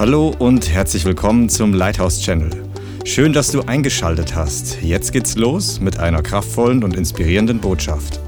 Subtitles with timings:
[0.00, 2.48] Hallo und herzlich willkommen zum Lighthouse Channel.
[3.04, 4.80] Schön, dass du eingeschaltet hast.
[4.80, 8.18] Jetzt geht's los mit einer kraftvollen und inspirierenden Botschaft.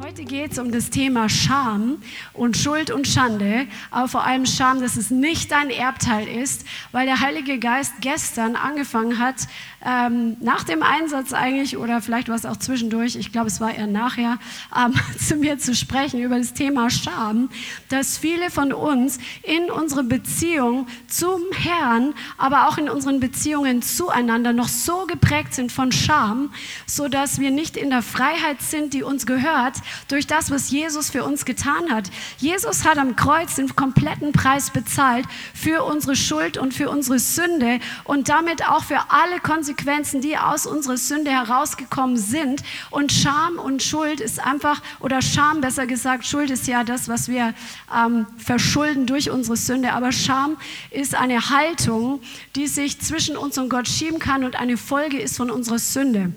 [0.00, 1.98] Heute geht es um das Thema Scham
[2.32, 7.06] und Schuld und Schande, aber vor allem Scham, dass es nicht dein Erbteil ist, weil
[7.06, 9.46] der Heilige Geist gestern angefangen hat,
[9.84, 13.74] ähm, nach dem Einsatz eigentlich, oder vielleicht war es auch zwischendurch, ich glaube, es war
[13.74, 14.38] eher nachher,
[14.76, 17.48] ähm, zu mir zu sprechen über das Thema Scham,
[17.88, 24.52] dass viele von uns in unserer Beziehung zum Herrn, aber auch in unseren Beziehungen zueinander
[24.52, 26.52] noch so geprägt sind von Scham,
[26.86, 29.76] so dass wir nicht in der Freiheit sind, die uns gehört,
[30.08, 32.10] durch das, was Jesus für uns getan hat.
[32.36, 35.24] Jesus hat am Kreuz den kompletten Preis bezahlt
[35.54, 40.36] für unsere Schuld und für unsere Sünde und damit auch für alle Konsequenzen Konsequenzen, die
[40.36, 42.62] aus unserer Sünde herausgekommen sind.
[42.90, 47.28] Und Scham und Schuld ist einfach, oder Scham besser gesagt, Schuld ist ja das, was
[47.28, 47.54] wir
[47.94, 49.92] ähm, verschulden durch unsere Sünde.
[49.92, 50.56] Aber Scham
[50.90, 52.20] ist eine Haltung,
[52.56, 56.32] die sich zwischen uns und Gott schieben kann und eine Folge ist von unserer Sünde.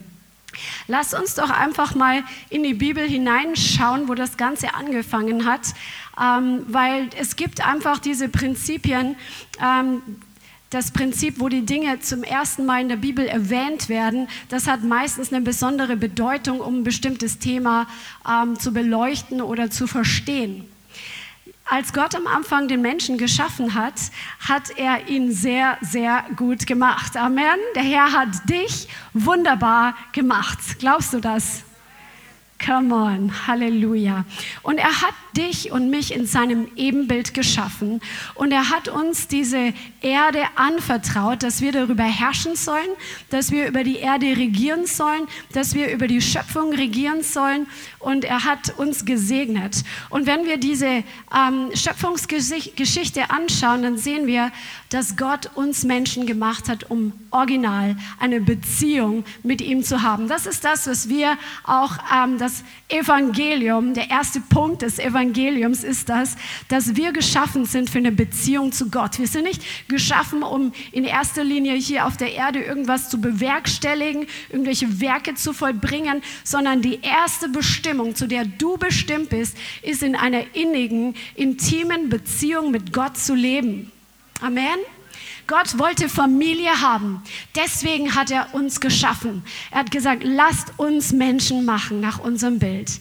[0.87, 5.61] Lass uns doch einfach mal in die Bibel hineinschauen, wo das Ganze angefangen hat,
[6.21, 9.15] ähm, weil es gibt einfach diese Prinzipien,
[9.59, 10.03] ähm,
[10.73, 14.83] das Prinzip, wo die Dinge zum ersten Mal in der Bibel erwähnt werden, das hat
[14.83, 17.87] meistens eine besondere Bedeutung, um ein bestimmtes Thema
[18.27, 20.65] ähm, zu beleuchten oder zu verstehen.
[21.65, 23.93] Als Gott am Anfang den Menschen geschaffen hat,
[24.39, 27.15] hat er ihn sehr, sehr gut gemacht.
[27.15, 27.57] Amen.
[27.75, 30.59] Der Herr hat dich wunderbar gemacht.
[30.79, 31.63] Glaubst du das?
[32.65, 34.23] Come on, Halleluja.
[34.61, 38.01] Und er hat dich und mich in seinem Ebenbild geschaffen
[38.35, 42.87] und er hat uns diese Erde anvertraut, dass wir darüber herrschen sollen,
[43.29, 47.67] dass wir über die Erde regieren sollen, dass wir über die Schöpfung regieren sollen
[47.99, 49.83] und er hat uns gesegnet.
[50.09, 51.03] Und wenn wir diese
[51.35, 54.51] ähm, Schöpfungsgeschichte anschauen, dann sehen wir,
[54.89, 60.27] dass Gott uns Menschen gemacht hat, um original eine Beziehung mit ihm zu haben.
[60.27, 65.83] Das ist das, was wir auch ähm, das das Evangelium, der erste Punkt des Evangeliums
[65.83, 66.35] ist das,
[66.67, 69.17] dass wir geschaffen sind für eine Beziehung zu Gott.
[69.17, 74.27] Wir sind nicht geschaffen, um in erster Linie hier auf der Erde irgendwas zu bewerkstelligen,
[74.49, 80.15] irgendwelche Werke zu vollbringen, sondern die erste Bestimmung, zu der du bestimmt bist, ist in
[80.15, 83.91] einer innigen, intimen Beziehung mit Gott zu leben.
[84.41, 84.77] Amen.
[85.47, 87.21] Gott wollte Familie haben.
[87.55, 89.43] Deswegen hat er uns geschaffen.
[89.71, 92.91] Er hat gesagt, lasst uns Menschen machen nach unserem Bild.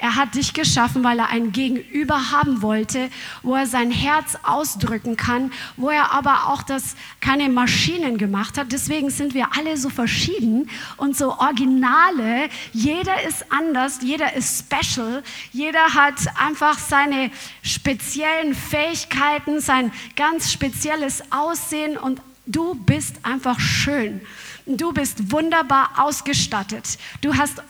[0.00, 3.10] Er hat dich geschaffen, weil er ein Gegenüber haben wollte,
[3.42, 8.70] wo er sein Herz ausdrücken kann, wo er aber auch das keine Maschinen gemacht hat.
[8.70, 12.48] Deswegen sind wir alle so verschieden und so originale.
[12.72, 15.22] Jeder ist anders, jeder ist special,
[15.52, 17.30] jeder hat einfach seine
[17.62, 24.20] speziellen Fähigkeiten, sein ganz spezielles Aussehen und du bist einfach schön.
[24.66, 26.98] Du bist wunderbar ausgestattet.
[27.20, 27.62] Du, hast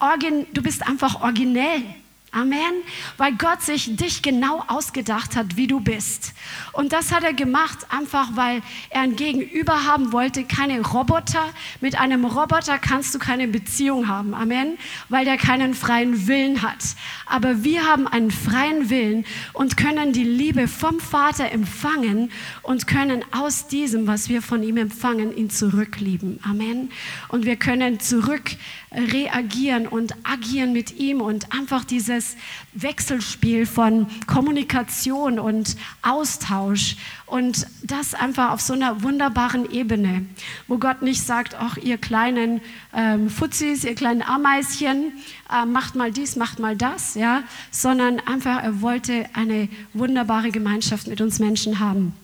[0.53, 1.83] du bist einfach originell.
[2.31, 2.83] Amen.
[3.17, 6.35] Weil Gott sich dich genau ausgedacht hat, wie du bist.
[6.73, 11.45] Und das hat er gemacht, einfach weil er ein Gegenüber haben wollte, keine Roboter.
[11.81, 14.35] Mit einem Roboter kannst du keine Beziehung haben.
[14.35, 14.79] Amen.
[15.09, 16.85] Weil der keinen freien Willen hat.
[17.27, 19.25] Aber wir haben einen freien Willen
[19.55, 22.31] und können die Liebe vom Vater empfangen
[22.63, 26.41] und können aus diesem, was wir von ihm empfangen, ihn zurücklieben.
[26.43, 26.91] Amen.
[27.29, 28.51] Und wir können zurück
[28.93, 31.85] reagieren und agieren mit ihm und einfach
[32.19, 32.37] dieses
[32.73, 36.97] Wechselspiel von Kommunikation und Austausch
[37.27, 40.27] und das einfach auf so einer wunderbaren Ebene,
[40.67, 42.61] wo Gott nicht sagt, ach ihr kleinen
[42.95, 45.13] ähm, Fuzis, ihr kleinen Ameischen,
[45.51, 51.07] äh, macht mal dies, macht mal das, ja, sondern einfach er wollte eine wunderbare Gemeinschaft
[51.07, 52.15] mit uns Menschen haben.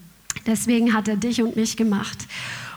[0.47, 2.27] Deswegen hat er dich und mich gemacht.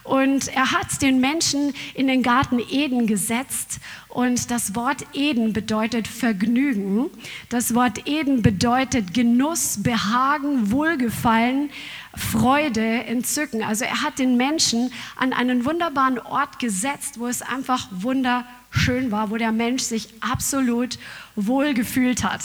[0.07, 3.79] Und er hat den Menschen in den Garten Eden gesetzt.
[4.07, 7.09] Und das Wort Eden bedeutet Vergnügen.
[7.49, 11.71] Das Wort Eden bedeutet Genuss, Behagen, Wohlgefallen,
[12.15, 13.63] Freude, Entzücken.
[13.63, 19.29] Also er hat den Menschen an einen wunderbaren Ort gesetzt, wo es einfach wunderschön war,
[19.29, 20.99] wo der Mensch sich absolut
[21.35, 22.41] wohl gefühlt hat.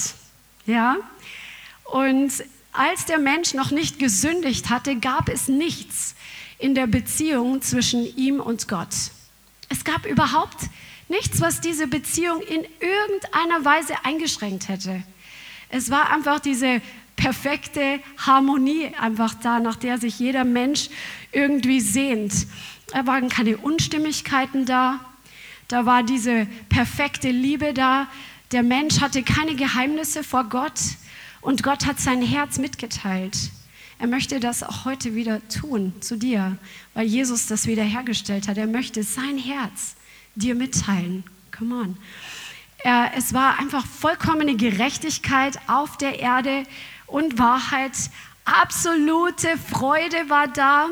[0.66, 0.96] Ja?
[1.84, 2.32] Und
[2.72, 6.16] als der Mensch noch nicht gesündigt hatte, gab es nichts
[6.62, 8.94] in der Beziehung zwischen ihm und Gott.
[9.68, 10.68] Es gab überhaupt
[11.08, 15.02] nichts, was diese Beziehung in irgendeiner Weise eingeschränkt hätte.
[15.68, 16.80] Es war einfach diese
[17.16, 20.88] perfekte Harmonie einfach da, nach der sich jeder Mensch
[21.32, 22.46] irgendwie sehnt.
[22.92, 25.00] Da waren keine Unstimmigkeiten da,
[25.68, 28.06] da war diese perfekte Liebe da.
[28.52, 30.78] Der Mensch hatte keine Geheimnisse vor Gott
[31.40, 33.50] und Gott hat sein Herz mitgeteilt.
[34.02, 36.56] Er möchte das auch heute wieder tun zu dir,
[36.92, 38.58] weil Jesus das wiederhergestellt hat.
[38.58, 39.94] Er möchte sein Herz
[40.34, 41.22] dir mitteilen.
[41.56, 41.96] Come on.
[42.78, 46.64] Er, es war einfach vollkommene Gerechtigkeit auf der Erde
[47.06, 47.92] und Wahrheit.
[48.44, 50.88] Absolute Freude war da.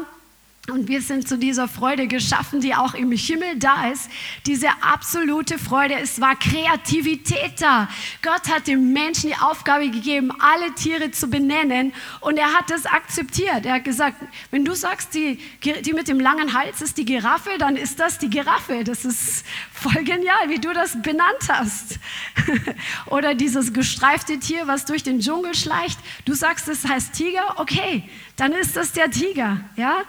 [0.71, 4.11] Und wir sind zu dieser Freude geschaffen, die auch im Himmel da ist.
[4.47, 5.95] Diese absolute Freude.
[5.95, 7.89] Es war Kreativität da.
[8.23, 11.93] Gott hat dem Menschen die Aufgabe gegeben, alle Tiere zu benennen.
[12.21, 13.67] Und er hat das akzeptiert.
[13.67, 14.17] Er hat gesagt,
[14.51, 15.39] wenn du sagst, die,
[15.85, 18.85] die mit dem langen Hals ist die Giraffe, dann ist das die Giraffe.
[18.85, 19.45] Das ist
[19.81, 21.99] voll genial, wie du das benannt hast.
[23.07, 25.99] Oder dieses gestreifte Tier, was durch den Dschungel schleicht.
[26.25, 27.59] Du sagst, es heißt Tiger.
[27.59, 28.05] Okay,
[28.41, 29.61] dann ist das der Tiger.
[29.77, 30.03] Ja?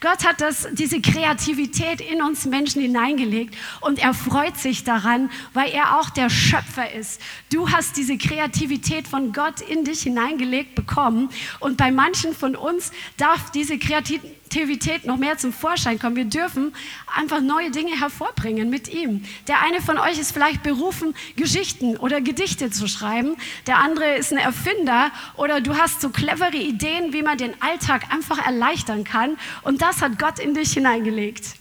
[0.00, 5.70] Gott hat das, diese Kreativität in uns Menschen hineingelegt und er freut sich daran, weil
[5.70, 7.20] er auch der Schöpfer ist.
[7.50, 11.30] Du hast diese Kreativität von Gott in dich hineingelegt bekommen
[11.60, 16.14] und bei manchen von uns darf diese Kreativität noch mehr zum Vorschein kommen.
[16.14, 16.74] Wir dürfen
[17.16, 19.17] einfach neue Dinge hervorbringen mit ihm.
[19.46, 23.36] Der eine von euch ist vielleicht berufen, Geschichten oder Gedichte zu schreiben.
[23.66, 28.12] Der andere ist ein Erfinder oder du hast so clevere Ideen, wie man den Alltag
[28.12, 29.38] einfach erleichtern kann.
[29.62, 31.58] Und das hat Gott in dich hineingelegt.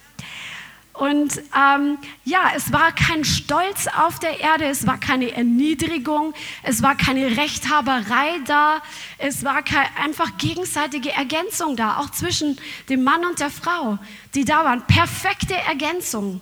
[0.97, 6.33] Und ähm, ja, es war kein Stolz auf der Erde, es war keine Erniedrigung,
[6.63, 8.81] es war keine Rechthaberei da,
[9.19, 9.63] es war
[10.01, 12.57] einfach gegenseitige Ergänzung da, auch zwischen
[12.89, 13.99] dem Mann und der Frau,
[14.33, 14.87] die da waren.
[14.87, 16.41] Perfekte Ergänzung.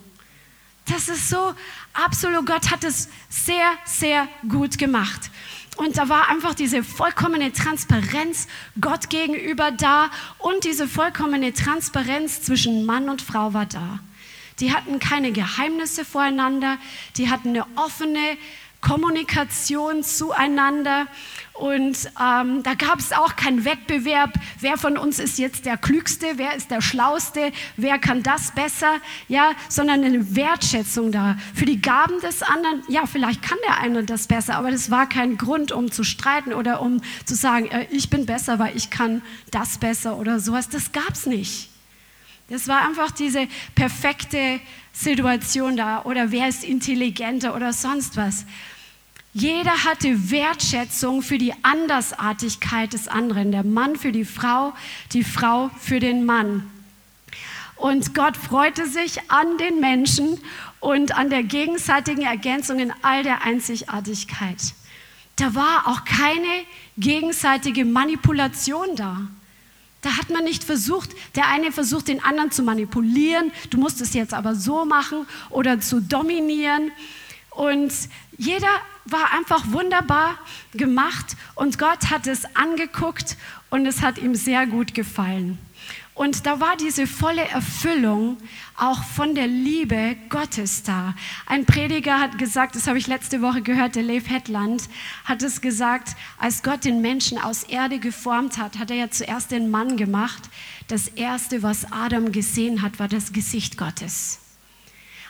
[0.88, 1.54] Das ist so
[1.92, 5.30] absolut, Gott hat es sehr, sehr gut gemacht.
[5.76, 8.46] Und da war einfach diese vollkommene Transparenz
[8.80, 14.00] Gott gegenüber da und diese vollkommene Transparenz zwischen Mann und Frau war da.
[14.60, 16.78] Die hatten keine Geheimnisse voreinander,
[17.18, 18.38] die hatten eine offene
[18.86, 21.08] Kommunikation zueinander.
[21.54, 26.34] Und ähm, da gab es auch keinen Wettbewerb, wer von uns ist jetzt der Klügste,
[26.36, 31.80] wer ist der Schlauste, wer kann das besser, ja, sondern eine Wertschätzung da für die
[31.80, 32.82] Gaben des anderen.
[32.88, 36.52] Ja, vielleicht kann der eine das besser, aber das war kein Grund, um zu streiten
[36.52, 40.68] oder um zu sagen, äh, ich bin besser, weil ich kann das besser oder sowas.
[40.68, 41.70] Das gab es nicht.
[42.48, 44.60] Das war einfach diese perfekte
[44.92, 48.44] Situation da oder wer ist intelligenter oder sonst was.
[49.38, 53.52] Jeder hatte Wertschätzung für die Andersartigkeit des anderen.
[53.52, 54.72] Der Mann für die Frau,
[55.12, 56.62] die Frau für den Mann.
[57.76, 60.40] Und Gott freute sich an den Menschen
[60.80, 64.72] und an der gegenseitigen Ergänzung in all der Einzigartigkeit.
[65.36, 66.64] Da war auch keine
[66.96, 69.20] gegenseitige Manipulation da.
[70.00, 74.14] Da hat man nicht versucht, der eine versucht, den anderen zu manipulieren, du musst es
[74.14, 76.90] jetzt aber so machen oder zu dominieren.
[77.56, 77.92] Und
[78.36, 78.68] jeder
[79.06, 80.38] war einfach wunderbar
[80.74, 83.38] gemacht und Gott hat es angeguckt
[83.70, 85.58] und es hat ihm sehr gut gefallen.
[86.14, 88.36] Und da war diese volle Erfüllung
[88.76, 91.14] auch von der Liebe Gottes da.
[91.46, 94.84] Ein Prediger hat gesagt, das habe ich letzte Woche gehört, der Leif Hetland
[95.24, 99.50] hat es gesagt, als Gott den Menschen aus Erde geformt hat, hat er ja zuerst
[99.50, 100.50] den Mann gemacht.
[100.88, 104.40] Das Erste, was Adam gesehen hat, war das Gesicht Gottes.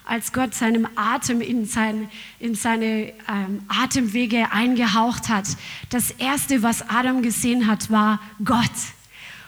[0.07, 2.09] Als Gott seinem Atem in, sein,
[2.39, 5.47] in seine ähm, Atemwege eingehaucht hat,
[5.91, 8.71] das Erste, was Adam gesehen hat, war Gott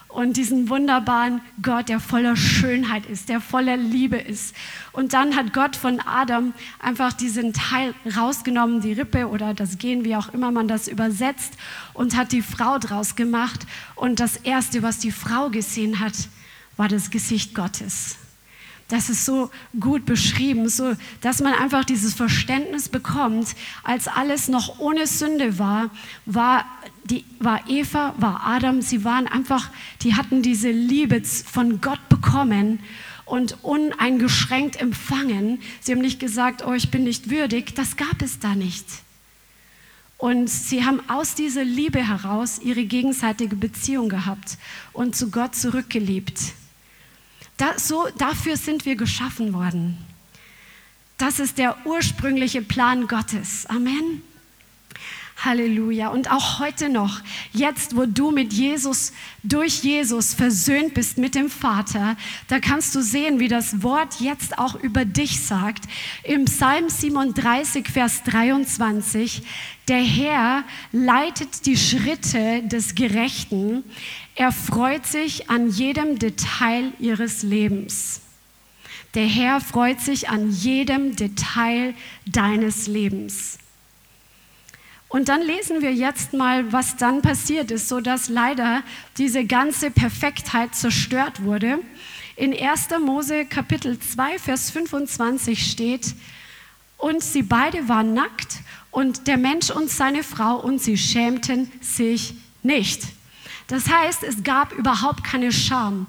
[0.08, 4.54] und diesen wunderbaren Gott, der voller Schönheit ist, der voller Liebe ist.
[4.92, 10.04] Und dann hat Gott von Adam einfach diesen Teil rausgenommen, die Rippe oder das Gen,
[10.04, 11.52] wie auch immer man das übersetzt,
[11.94, 13.66] und hat die Frau draus gemacht.
[13.94, 16.14] Und das Erste, was die Frau gesehen hat,
[16.76, 18.16] war das Gesicht Gottes.
[18.88, 23.54] Das ist so gut beschrieben, so dass man einfach dieses Verständnis bekommt,
[23.84, 25.90] als alles noch ohne Sünde war,
[26.24, 26.64] war
[27.04, 29.70] die war Eva, war Adam, sie waren einfach,
[30.02, 32.80] die hatten diese Liebe von Gott bekommen
[33.24, 35.60] und uneingeschränkt empfangen.
[35.80, 38.86] Sie haben nicht gesagt, oh, ich bin nicht würdig, das gab es da nicht.
[40.16, 44.58] Und sie haben aus dieser Liebe heraus ihre gegenseitige Beziehung gehabt
[44.92, 46.54] und zu Gott zurückgeliebt.
[47.58, 49.98] Da, so, dafür sind wir geschaffen worden.
[51.18, 53.66] Das ist der ursprüngliche Plan Gottes.
[53.66, 54.22] Amen.
[55.44, 56.08] Halleluja.
[56.08, 57.20] Und auch heute noch,
[57.52, 62.16] jetzt wo du mit Jesus, durch Jesus versöhnt bist mit dem Vater,
[62.48, 65.84] da kannst du sehen, wie das Wort jetzt auch über dich sagt.
[66.24, 69.42] Im Psalm 37, Vers 23,
[69.86, 73.84] der Herr leitet die Schritte des Gerechten.
[74.34, 78.20] Er freut sich an jedem Detail ihres Lebens.
[79.14, 81.94] Der Herr freut sich an jedem Detail
[82.26, 83.58] deines Lebens.
[85.08, 88.82] Und dann lesen wir jetzt mal, was dann passiert ist, sodass leider
[89.16, 91.78] diese ganze Perfektheit zerstört wurde.
[92.36, 92.88] In 1.
[93.00, 96.14] Mose Kapitel 2, Vers 25 steht,
[96.98, 98.58] und sie beide waren nackt
[98.90, 103.02] und der Mensch und seine Frau und sie schämten sich nicht.
[103.68, 106.06] Das heißt, es gab überhaupt keine Scham.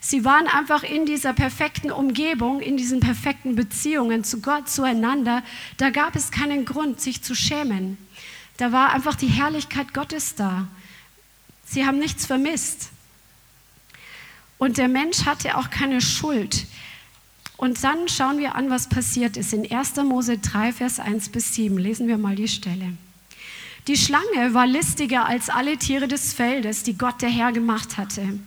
[0.00, 5.44] Sie waren einfach in dieser perfekten Umgebung, in diesen perfekten Beziehungen zu Gott, zueinander.
[5.76, 7.98] Da gab es keinen Grund, sich zu schämen.
[8.62, 10.68] Da war einfach die Herrlichkeit Gottes da.
[11.66, 12.90] Sie haben nichts vermisst.
[14.56, 16.66] Und der Mensch hatte auch keine Schuld.
[17.56, 19.52] Und dann schauen wir an, was passiert ist.
[19.52, 19.96] In 1.
[20.04, 22.92] Mose 3, Vers 1 bis 7 lesen wir mal die Stelle.
[23.88, 28.38] Die Schlange war listiger als alle Tiere des Feldes, die Gott der Herr gemacht hatte.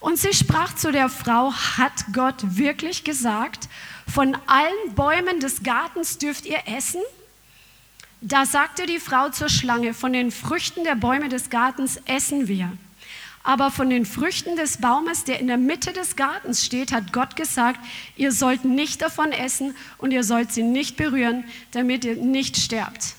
[0.00, 3.68] Und sie sprach zu der Frau, hat Gott wirklich gesagt,
[4.12, 7.00] von allen Bäumen des Gartens dürft ihr essen?
[8.20, 12.72] Da sagte die Frau zur Schlange, von den Früchten der Bäume des Gartens essen wir.
[13.42, 17.36] Aber von den Früchten des Baumes, der in der Mitte des Gartens steht, hat Gott
[17.36, 17.78] gesagt,
[18.16, 23.14] ihr sollt nicht davon essen und ihr sollt sie nicht berühren, damit ihr nicht sterbt.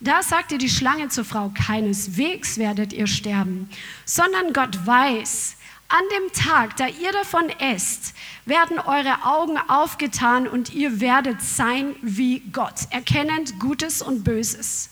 [0.00, 3.70] Da sagte die Schlange zur Frau, keineswegs werdet ihr sterben,
[4.04, 5.56] sondern Gott weiß,
[5.92, 8.14] an dem Tag, da ihr davon esst,
[8.46, 14.88] werden eure Augen aufgetan und ihr werdet sein wie Gott, erkennend Gutes und Böses.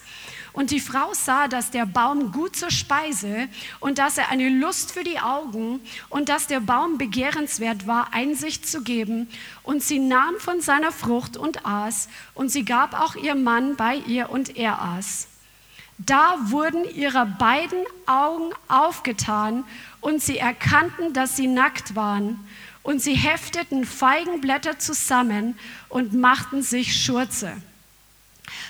[0.53, 4.93] Und die Frau sah, dass der Baum gut zur Speise und dass er eine Lust
[4.93, 5.81] für die Augen
[6.11, 9.31] und dass der Baum begehrenswert war, Einsicht zu geben.
[9.63, 12.09] Und sie nahm von seiner Frucht und aß.
[12.35, 15.29] Und sie gab auch ihr Mann bei ihr und er aß.
[16.07, 19.65] Da wurden ihre beiden Augen aufgetan
[20.01, 22.39] und sie erkannten, dass sie nackt waren.
[22.83, 27.53] Und sie hefteten Feigenblätter zusammen und machten sich Schurze.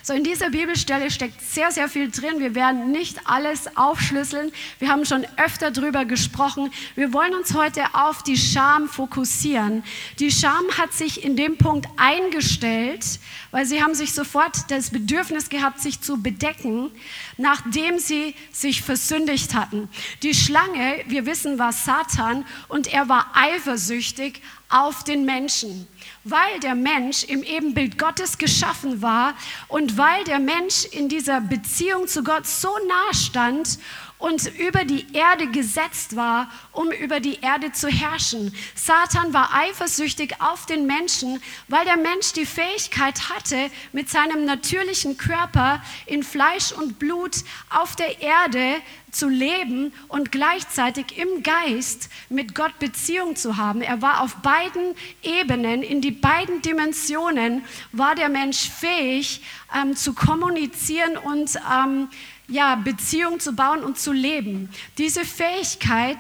[0.03, 2.39] So in dieser Bibelstelle steckt sehr, sehr viel drin.
[2.39, 4.53] Wir werden nicht alles aufschlüsseln.
[4.79, 6.73] Wir haben schon öfter darüber gesprochen.
[6.95, 9.83] Wir wollen uns heute auf die Scham fokussieren.
[10.19, 13.05] Die Scham hat sich in dem Punkt eingestellt,
[13.51, 16.91] weil sie haben sich sofort das Bedürfnis gehabt, sich zu bedecken,
[17.37, 19.89] nachdem sie sich versündigt hatten.
[20.23, 25.89] Die Schlange, wir wissen, war Satan und er war eifersüchtig auf den Menschen,
[26.25, 29.35] weil der Mensch im Ebenbild Gottes geschaffen war
[29.69, 33.79] und weil der Mensch in dieser Beziehung zu Gott so nah stand
[34.21, 38.55] und über die Erde gesetzt war, um über die Erde zu herrschen.
[38.75, 45.17] Satan war eifersüchtig auf den Menschen, weil der Mensch die Fähigkeit hatte, mit seinem natürlichen
[45.17, 47.37] Körper in Fleisch und Blut
[47.71, 48.77] auf der Erde
[49.11, 53.83] zu leben und gleichzeitig im Geist mit Gott Beziehung zu haben.
[53.83, 59.43] Er war auf beiden Ebenen, in die beiden Dimensionen, war der Mensch fähig
[59.75, 62.09] ähm, zu kommunizieren und ähm,
[62.51, 64.69] ja, Beziehung zu bauen und zu leben.
[64.99, 66.19] Diese Fähigkeit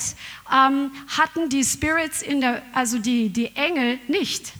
[0.50, 4.52] ähm, hatten die Spirits, in der, also die, die Engel nicht.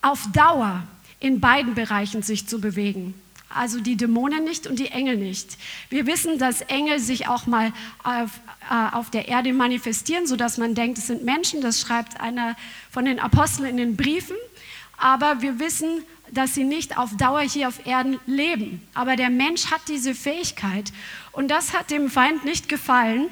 [0.00, 0.82] Auf Dauer
[1.20, 3.14] in beiden Bereichen sich zu bewegen.
[3.48, 5.56] Also die Dämonen nicht und die Engel nicht.
[5.88, 7.72] Wir wissen, dass Engel sich auch mal
[8.02, 8.30] auf,
[8.70, 11.60] äh, auf der Erde manifestieren, sodass man denkt, es sind Menschen.
[11.60, 12.56] Das schreibt einer
[12.90, 14.36] von den Aposteln in den Briefen.
[14.96, 16.02] Aber wir wissen,
[16.34, 18.86] dass sie nicht auf Dauer hier auf Erden leben.
[18.94, 20.92] Aber der Mensch hat diese Fähigkeit
[21.32, 23.28] und das hat dem Feind nicht gefallen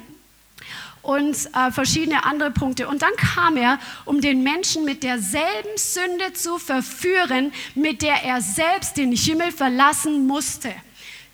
[1.03, 2.87] und äh, verschiedene andere Punkte.
[2.87, 8.41] Und dann kam er, um den Menschen mit derselben Sünde zu verführen, mit der er
[8.41, 10.73] selbst den Himmel verlassen musste.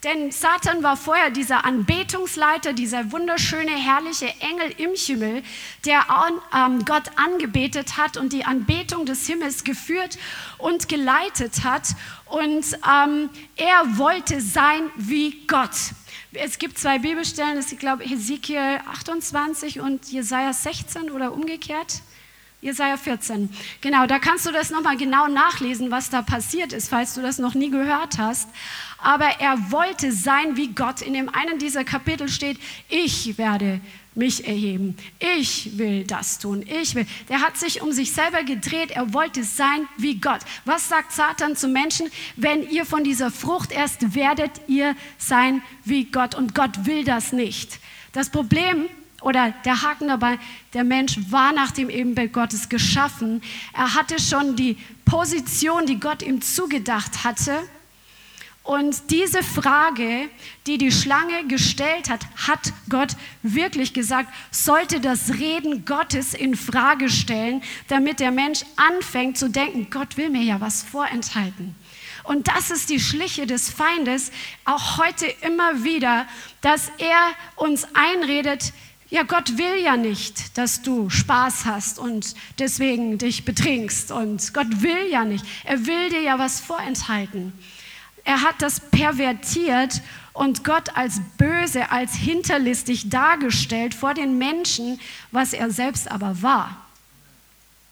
[0.03, 5.43] Denn Satan war vorher dieser Anbetungsleiter, dieser wunderschöne, herrliche Engel im Himmel,
[5.85, 6.05] der
[6.55, 10.17] ähm, Gott angebetet hat und die Anbetung des Himmels geführt
[10.57, 11.89] und geleitet hat.
[12.27, 15.75] Und ähm, er wollte sein wie Gott.
[16.31, 22.01] Es gibt zwei Bibelstellen, das ist, ich glaube, Hesekiel 28 und Jesaja 16 oder umgekehrt.
[22.61, 23.49] Jesaja 14.
[23.79, 27.39] Genau, da kannst du das nochmal genau nachlesen, was da passiert ist, falls du das
[27.39, 28.49] noch nie gehört hast.
[28.97, 31.01] Aber er wollte sein wie Gott.
[31.01, 33.79] In dem einen dieser Kapitel steht, ich werde
[34.13, 34.97] mich erheben.
[35.19, 36.65] Ich will das tun.
[36.67, 37.05] Ich will.
[37.29, 38.91] Der hat sich um sich selber gedreht.
[38.91, 40.41] Er wollte sein wie Gott.
[40.65, 42.11] Was sagt Satan zu Menschen?
[42.35, 46.35] Wenn ihr von dieser Frucht erst werdet, ihr sein wie Gott.
[46.35, 47.79] Und Gott will das nicht.
[48.11, 48.89] Das Problem
[49.21, 50.39] oder der Haken dabei,
[50.73, 53.41] der Mensch war nach dem Ebenbild Gottes geschaffen.
[53.73, 57.59] Er hatte schon die Position, die Gott ihm zugedacht hatte.
[58.63, 60.29] Und diese Frage,
[60.67, 67.09] die die Schlange gestellt hat, hat Gott wirklich gesagt, sollte das Reden Gottes in Frage
[67.09, 71.73] stellen, damit der Mensch anfängt zu denken, Gott will mir ja was vorenthalten.
[72.23, 74.31] Und das ist die Schliche des Feindes,
[74.65, 76.27] auch heute immer wieder,
[76.61, 78.71] dass er uns einredet,
[79.09, 84.11] ja, Gott will ja nicht, dass du Spaß hast und deswegen dich betrinkst.
[84.11, 85.43] Und Gott will ja nicht.
[85.63, 87.53] Er will dir ja was vorenthalten.
[88.23, 90.01] Er hat das pervertiert
[90.33, 94.99] und Gott als böse, als hinterlistig dargestellt vor den Menschen,
[95.31, 96.85] was er selbst aber war.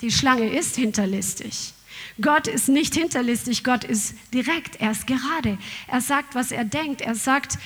[0.02, 1.74] Die Schlange ist hinterlistig.
[2.22, 5.58] Gott ist nicht hinterlistig, Gott ist direkt, er ist gerade.
[5.88, 7.58] Er sagt, was er denkt, er sagt,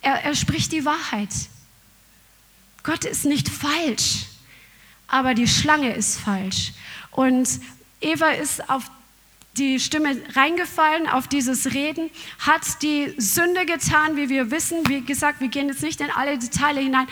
[0.00, 1.30] er, er spricht die Wahrheit.
[2.84, 4.26] Gott ist nicht falsch,
[5.08, 6.72] aber die Schlange ist falsch.
[7.10, 7.48] Und
[8.00, 8.84] Eva ist auf
[9.56, 12.10] die Stimme reingefallen auf dieses Reden,
[12.40, 14.88] hat die Sünde getan, wie wir wissen.
[14.88, 17.08] Wie gesagt, wir gehen jetzt nicht in alle Details hinein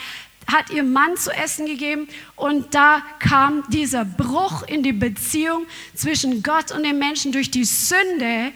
[0.46, 6.42] hat ihr Mann zu essen gegeben und da kam dieser Bruch in die Beziehung zwischen
[6.42, 8.52] Gott und den Menschen durch die Sünde.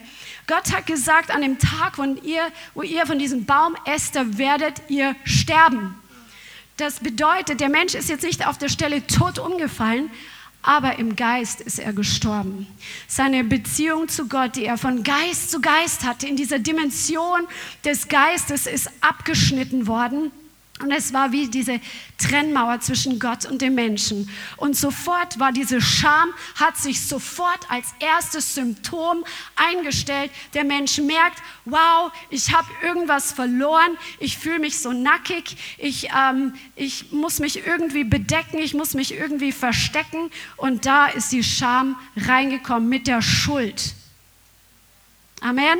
[0.46, 2.42] Gott hat gesagt, an dem Tag, wo ihr,
[2.74, 5.94] wo ihr von diesem Baum esst, werdet ihr sterben.
[6.76, 10.10] Das bedeutet, der Mensch ist jetzt nicht auf der Stelle tot umgefallen,
[10.62, 12.66] aber im Geist ist er gestorben.
[13.06, 17.46] Seine Beziehung zu Gott, die er von Geist zu Geist hatte, in dieser Dimension
[17.84, 20.32] des Geistes, ist abgeschnitten worden.
[20.80, 21.80] Und es war wie diese
[22.18, 24.28] Trennmauer zwischen Gott und dem Menschen.
[24.58, 29.24] Und sofort war diese Scham, hat sich sofort als erstes Symptom
[29.56, 30.30] eingestellt.
[30.52, 36.52] Der Mensch merkt, wow, ich habe irgendwas verloren, ich fühle mich so nackig, ich, ähm,
[36.74, 40.30] ich muss mich irgendwie bedecken, ich muss mich irgendwie verstecken.
[40.58, 43.94] Und da ist die Scham reingekommen mit der Schuld.
[45.40, 45.78] Amen.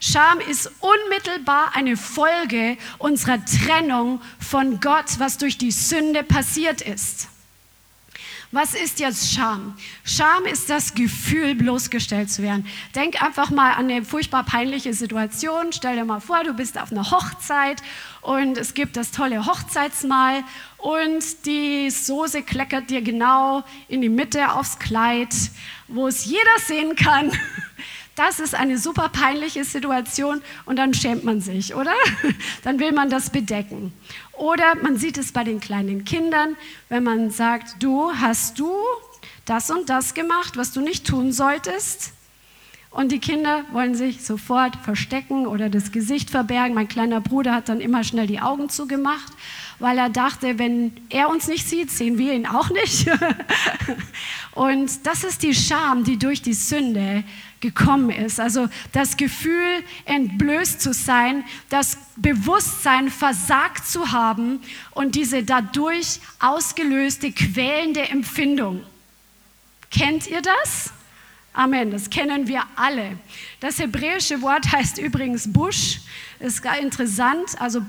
[0.00, 7.28] Scham ist unmittelbar eine Folge unserer Trennung von Gott, was durch die Sünde passiert ist.
[8.54, 9.76] Was ist jetzt Scham?
[10.04, 12.64] Scham ist das Gefühl, bloßgestellt zu werden.
[12.94, 15.72] Denk einfach mal an eine furchtbar peinliche Situation.
[15.72, 17.82] Stell dir mal vor, du bist auf einer Hochzeit
[18.20, 20.44] und es gibt das tolle Hochzeitsmahl
[20.78, 25.34] und die Soße kleckert dir genau in die Mitte aufs Kleid,
[25.88, 27.32] wo es jeder sehen kann.
[28.16, 31.94] Das ist eine super peinliche Situation und dann schämt man sich, oder?
[32.62, 33.92] Dann will man das bedecken.
[34.32, 36.56] Oder man sieht es bei den kleinen Kindern,
[36.88, 38.72] wenn man sagt, du hast du
[39.44, 42.12] das und das gemacht, was du nicht tun solltest.
[42.90, 46.74] Und die Kinder wollen sich sofort verstecken oder das Gesicht verbergen.
[46.74, 49.32] Mein kleiner Bruder hat dann immer schnell die Augen zugemacht,
[49.78, 53.08] weil er dachte, wenn er uns nicht sieht, sehen wir ihn auch nicht.
[54.52, 57.24] Und das ist die Scham, die durch die Sünde
[57.60, 58.38] gekommen ist.
[58.38, 64.60] Also das Gefühl, entblößt zu sein, das Bewusstsein, versagt zu haben
[64.92, 68.84] und diese dadurch ausgelöste quälende Empfindung.
[69.90, 70.92] Kennt ihr das?
[71.54, 73.16] Amen, das kennen wir alle.
[73.60, 76.00] Das hebräische Wort heißt übrigens Busch,
[76.40, 77.80] ist gar interessant, also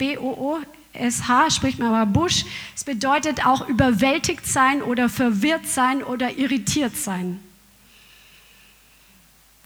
[0.96, 2.46] B-O-O-S-H spricht man aber Busch.
[2.76, 7.40] Es bedeutet auch überwältigt sein oder verwirrt sein oder irritiert sein.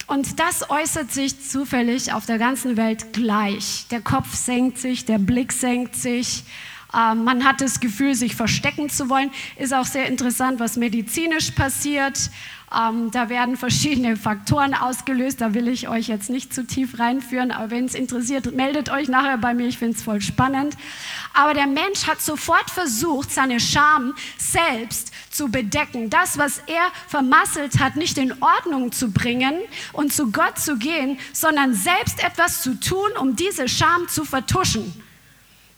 [0.08, 3.86] Und das äußert sich zufällig auf der ganzen Welt gleich.
[3.92, 6.44] Der Kopf senkt sich, der Blick senkt sich.
[6.92, 9.30] Ähm, man hat das Gefühl, sich verstecken zu wollen.
[9.58, 12.32] Ist auch sehr interessant, was medizinisch passiert.
[12.72, 15.42] Ähm, da werden verschiedene Faktoren ausgelöst.
[15.42, 19.08] Da will ich euch jetzt nicht zu tief reinführen, aber wenn es interessiert, meldet euch
[19.08, 19.68] nachher bei mir.
[19.68, 20.76] Ich finde es voll spannend.
[21.34, 26.10] Aber der Mensch hat sofort versucht, seine Scham selbst zu bedecken.
[26.12, 29.56] Das, was er vermasselt hat, nicht in Ordnung zu bringen
[29.94, 34.94] und zu Gott zu gehen, sondern selbst etwas zu tun, um diese Scham zu vertuschen.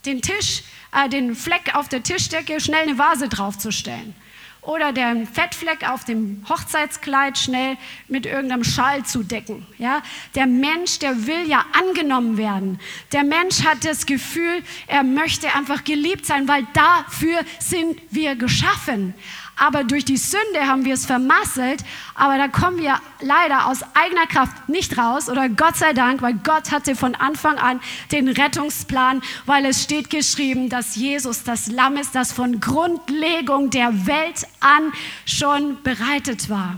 [0.06, 4.14] Den Tisch, äh, den Fleck auf der Tischdecke schnell eine Vase draufzustellen
[4.62, 9.66] oder den Fettfleck auf dem Hochzeitskleid schnell mit irgendeinem Schal zu decken.
[9.80, 10.04] Ja?
[10.36, 12.80] Der Mensch, der will ja angenommen werden.
[13.12, 19.16] Der Mensch hat das Gefühl, er möchte einfach geliebt sein, weil dafür sind wir geschaffen
[19.62, 21.84] aber durch die Sünde haben wir es vermasselt,
[22.16, 26.34] aber da kommen wir leider aus eigener Kraft nicht raus oder Gott sei Dank, weil
[26.34, 27.80] Gott hatte von Anfang an
[28.12, 34.08] den Rettungsplan, weil es steht geschrieben, dass Jesus das Lamm ist, das von Grundlegung der
[34.08, 34.92] Welt an
[35.26, 36.78] schon bereitet war.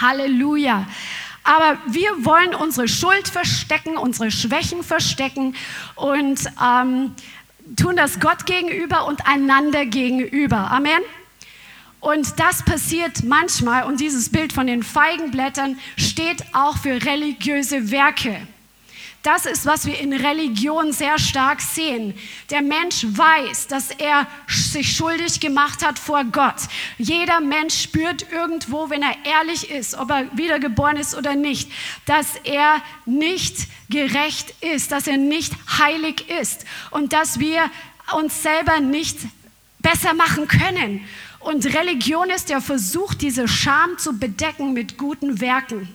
[0.00, 0.86] Halleluja.
[1.44, 5.54] Aber wir wollen unsere Schuld verstecken, unsere Schwächen verstecken
[5.94, 7.14] und ähm,
[7.76, 10.72] tun das Gott gegenüber und einander gegenüber.
[10.72, 11.00] Amen.
[12.00, 18.40] Und das passiert manchmal, und dieses Bild von den Feigenblättern steht auch für religiöse Werke.
[19.22, 22.14] Das ist, was wir in Religion sehr stark sehen.
[22.48, 26.54] Der Mensch weiß, dass er sich schuldig gemacht hat vor Gott.
[26.96, 31.70] Jeder Mensch spürt irgendwo, wenn er ehrlich ist, ob er wiedergeboren ist oder nicht,
[32.06, 37.70] dass er nicht gerecht ist, dass er nicht heilig ist und dass wir
[38.16, 39.18] uns selber nicht
[39.80, 41.06] besser machen können.
[41.40, 45.88] Und Religion ist der Versuch, diese Scham zu bedecken mit guten Werken.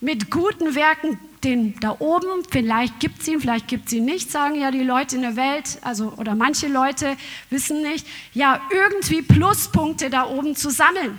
[0.00, 4.30] Mit guten Werken, den da oben, vielleicht gibt es ihn, vielleicht gibt es ihn nicht,
[4.30, 7.16] sagen ja die Leute in der Welt, also oder manche Leute
[7.50, 11.18] wissen nicht, ja, irgendwie Pluspunkte da oben zu sammeln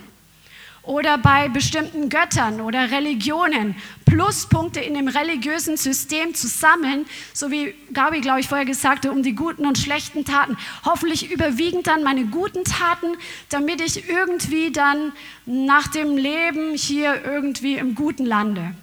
[0.87, 7.75] oder bei bestimmten Göttern oder Religionen Pluspunkte in dem religiösen System zu sammeln, so wie
[7.93, 10.57] Gabi, glaube ich, vorher gesagt hat, um die guten und schlechten Taten.
[10.85, 13.17] Hoffentlich überwiegen dann meine guten Taten,
[13.49, 15.11] damit ich irgendwie dann
[15.45, 18.73] nach dem Leben hier irgendwie im Guten lande.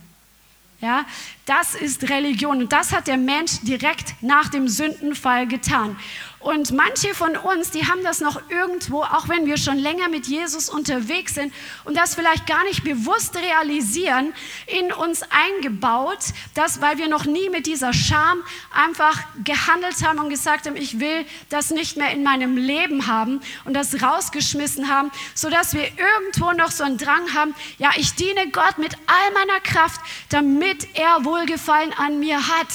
[0.81, 1.07] Ja,
[1.47, 5.97] das ist Religion und das hat der Mensch direkt nach dem Sündenfall getan.
[6.45, 10.27] Und manche von uns, die haben das noch irgendwo, auch wenn wir schon länger mit
[10.27, 11.55] Jesus unterwegs sind
[11.85, 14.35] und das vielleicht gar nicht bewusst realisieren,
[14.67, 16.19] in uns eingebaut,
[16.53, 18.43] dass, weil wir noch nie mit dieser Scham
[18.75, 23.41] einfach gehandelt haben und gesagt haben, ich will das nicht mehr in meinem Leben haben
[23.65, 28.51] und das rausgeschmissen haben, sodass wir irgendwo noch so einen Drang haben, ja, ich diene
[28.51, 32.69] Gott mit all meiner Kraft, damit er Wohlgefallen an mir hat.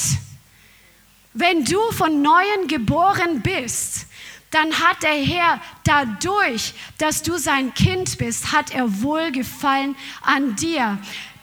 [1.34, 4.08] Wenn du von neuem geboren bist,
[4.52, 10.98] dann hat der Herr dadurch, dass du sein Kind bist, hat er Wohlgefallen an dir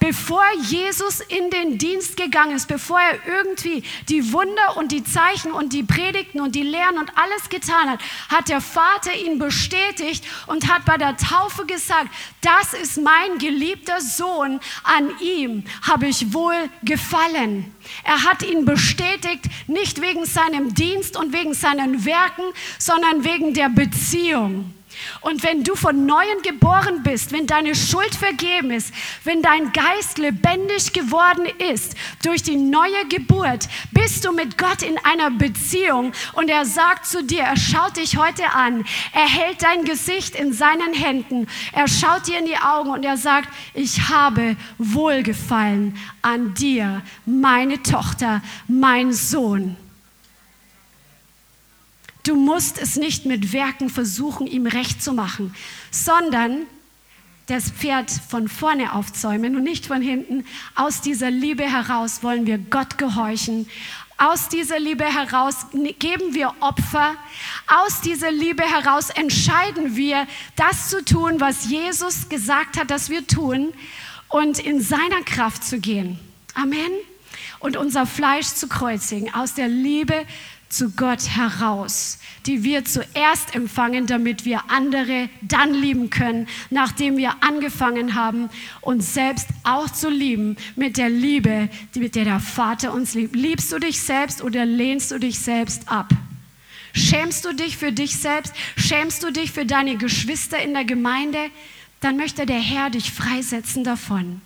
[0.06, 5.50] bevor Jesus in den Dienst gegangen ist, bevor er irgendwie die Wunder und die Zeichen
[5.50, 10.24] und die Predigten und die Lehren und alles getan hat, hat der Vater ihn bestätigt
[10.46, 12.08] und hat bei der Taufe gesagt,
[12.40, 17.74] das ist mein geliebter Sohn, an ihm habe ich wohl gefallen.
[18.04, 22.44] Er hat ihn bestätigt, nicht wegen seinem Dienst und wegen seinen Werken,
[22.78, 24.75] sondern wegen der Beziehung.
[25.20, 28.92] Und wenn du von neuem geboren bist, wenn deine Schuld vergeben ist,
[29.24, 34.98] wenn dein Geist lebendig geworden ist durch die neue Geburt, bist du mit Gott in
[35.04, 39.84] einer Beziehung und er sagt zu dir, er schaut dich heute an, er hält dein
[39.84, 44.56] Gesicht in seinen Händen, er schaut dir in die Augen und er sagt, ich habe
[44.78, 49.76] Wohlgefallen an dir, meine Tochter, mein Sohn.
[52.26, 55.54] Du musst es nicht mit Werken versuchen, ihm recht zu machen,
[55.92, 56.66] sondern
[57.46, 60.44] das Pferd von vorne aufzäumen und nicht von hinten.
[60.74, 63.68] Aus dieser Liebe heraus wollen wir Gott gehorchen.
[64.18, 65.66] Aus dieser Liebe heraus
[66.00, 67.14] geben wir Opfer.
[67.68, 73.24] Aus dieser Liebe heraus entscheiden wir, das zu tun, was Jesus gesagt hat, dass wir
[73.26, 73.72] tun
[74.28, 76.18] und in seiner Kraft zu gehen.
[76.54, 76.90] Amen.
[77.60, 79.32] Und unser Fleisch zu kreuzigen.
[79.32, 80.26] Aus der Liebe
[80.76, 87.42] zu Gott heraus, die wir zuerst empfangen, damit wir andere dann lieben können, nachdem wir
[87.42, 88.50] angefangen haben,
[88.82, 93.34] uns selbst auch zu lieben mit der Liebe, mit der der Vater uns liebt.
[93.34, 96.10] Liebst du dich selbst oder lehnst du dich selbst ab?
[96.92, 98.52] Schämst du dich für dich selbst?
[98.76, 101.38] Schämst du dich für deine Geschwister in der Gemeinde?
[102.00, 104.42] Dann möchte der Herr dich freisetzen davon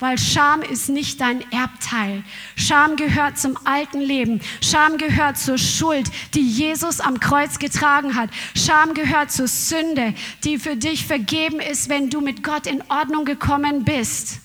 [0.00, 2.24] weil Scham ist nicht dein Erbteil.
[2.56, 4.40] Scham gehört zum alten Leben.
[4.60, 8.30] Scham gehört zur Schuld, die Jesus am Kreuz getragen hat.
[8.56, 13.24] Scham gehört zur Sünde, die für dich vergeben ist, wenn du mit Gott in Ordnung
[13.24, 14.40] gekommen bist.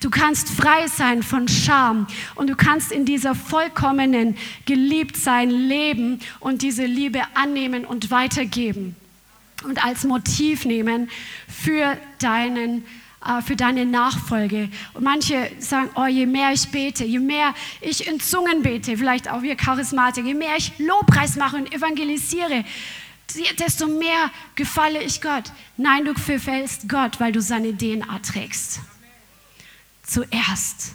[0.00, 6.62] Du kannst frei sein von Scham und du kannst in dieser vollkommenen Geliebtsein leben und
[6.62, 8.96] diese Liebe annehmen und weitergeben
[9.64, 11.08] und als Motiv nehmen
[11.48, 13.01] für deinen äh,
[13.44, 14.68] für deine Nachfolge.
[14.94, 19.30] Und manche sagen, oh, je mehr ich bete, je mehr ich in Zungen bete, vielleicht
[19.30, 22.64] auch wir Charismatiker, je mehr ich Lobpreis mache und evangelisiere,
[23.58, 25.44] desto mehr gefalle ich Gott.
[25.76, 28.80] Nein, du verfällst Gott, weil du seine DNA trägst.
[30.02, 30.94] Zuerst.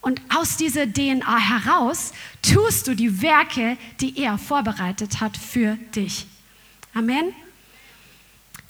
[0.00, 6.26] Und aus dieser DNA heraus tust du die Werke, die er vorbereitet hat für dich.
[6.94, 7.34] Amen.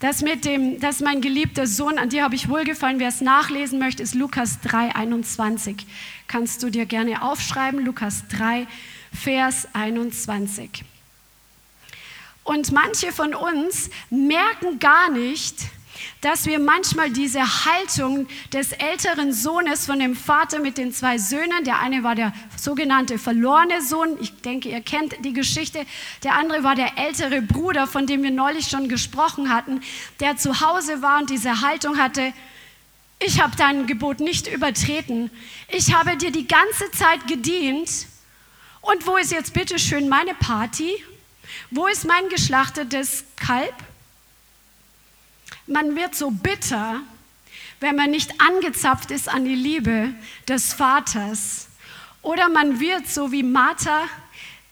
[0.01, 2.99] Das mit dem, das ist mein geliebter Sohn, an dir habe ich wohlgefallen.
[2.99, 5.87] Wer es nachlesen möchte, ist Lukas 3, 21.
[6.27, 8.67] Kannst du dir gerne aufschreiben, Lukas 3,
[9.13, 10.85] Vers 21.
[12.45, 15.57] Und manche von uns merken gar nicht,
[16.21, 21.65] dass wir manchmal diese Haltung des älteren Sohnes von dem Vater mit den zwei Söhnen,
[21.65, 25.85] der eine war der sogenannte verlorene Sohn, ich denke, ihr kennt die Geschichte,
[26.23, 29.81] der andere war der ältere Bruder, von dem wir neulich schon gesprochen hatten,
[30.21, 32.33] der zu Hause war und diese Haltung hatte,
[33.23, 35.31] ich habe dein Gebot nicht übertreten.
[35.69, 38.07] Ich habe dir die ganze Zeit gedient.
[38.81, 41.05] Und wo ist jetzt bitte schön meine Party?
[41.71, 43.75] Wo ist mein geschlachtetes Kalb?
[45.71, 47.01] Man wird so bitter,
[47.79, 50.13] wenn man nicht angezapft ist an die Liebe
[50.49, 51.69] des Vaters.
[52.23, 54.09] Oder man wird so wie Martha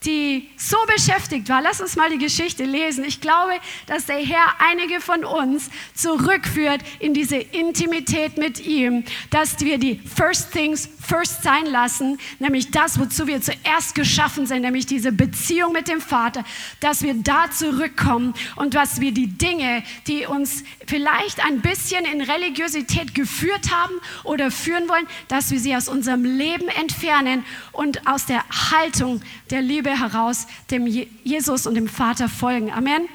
[0.05, 1.61] die so beschäftigt war.
[1.61, 3.05] Lass uns mal die Geschichte lesen.
[3.05, 3.53] Ich glaube,
[3.87, 9.99] dass der Herr einige von uns zurückführt in diese Intimität mit ihm, dass wir die
[9.99, 15.73] First Things First sein lassen, nämlich das, wozu wir zuerst geschaffen sind, nämlich diese Beziehung
[15.73, 16.45] mit dem Vater,
[16.81, 22.21] dass wir da zurückkommen und dass wir die Dinge, die uns vielleicht ein bisschen in
[22.21, 28.27] Religiosität geführt haben oder führen wollen, dass wir sie aus unserem Leben entfernen und aus
[28.27, 32.73] der Haltung der Liebe heraus dem Jesus und dem Vater folgen.
[32.73, 33.09] Amen.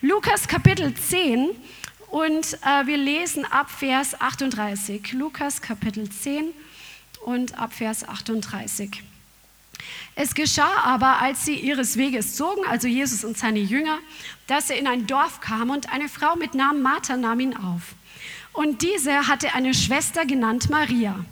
[0.00, 1.50] Lukas Kapitel 10
[2.10, 5.12] und äh, wir lesen ab Vers 38.
[5.12, 6.52] Lukas Kapitel 10
[7.24, 9.02] und ab Vers 38.
[10.14, 13.98] Es geschah aber, als sie ihres Weges zogen, also Jesus und seine Jünger,
[14.46, 17.94] dass er in ein Dorf kam und eine Frau mit Namen Martha nahm ihn auf.
[18.52, 21.24] Und diese hatte eine Schwester genannt Maria,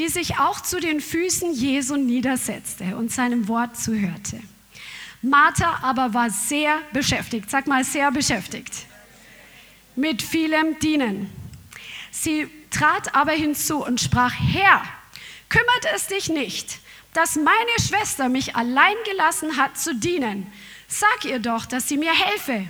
[0.00, 4.40] die sich auch zu den Füßen Jesu niedersetzte und seinem Wort zuhörte.
[5.20, 8.86] Martha aber war sehr beschäftigt, sag mal sehr beschäftigt,
[9.96, 11.30] mit vielem Dienen.
[12.10, 14.82] Sie trat aber hinzu und sprach, Herr,
[15.50, 16.78] kümmert es dich nicht,
[17.12, 20.50] dass meine Schwester mich allein gelassen hat zu dienen.
[20.88, 22.66] Sag ihr doch, dass sie mir helfe.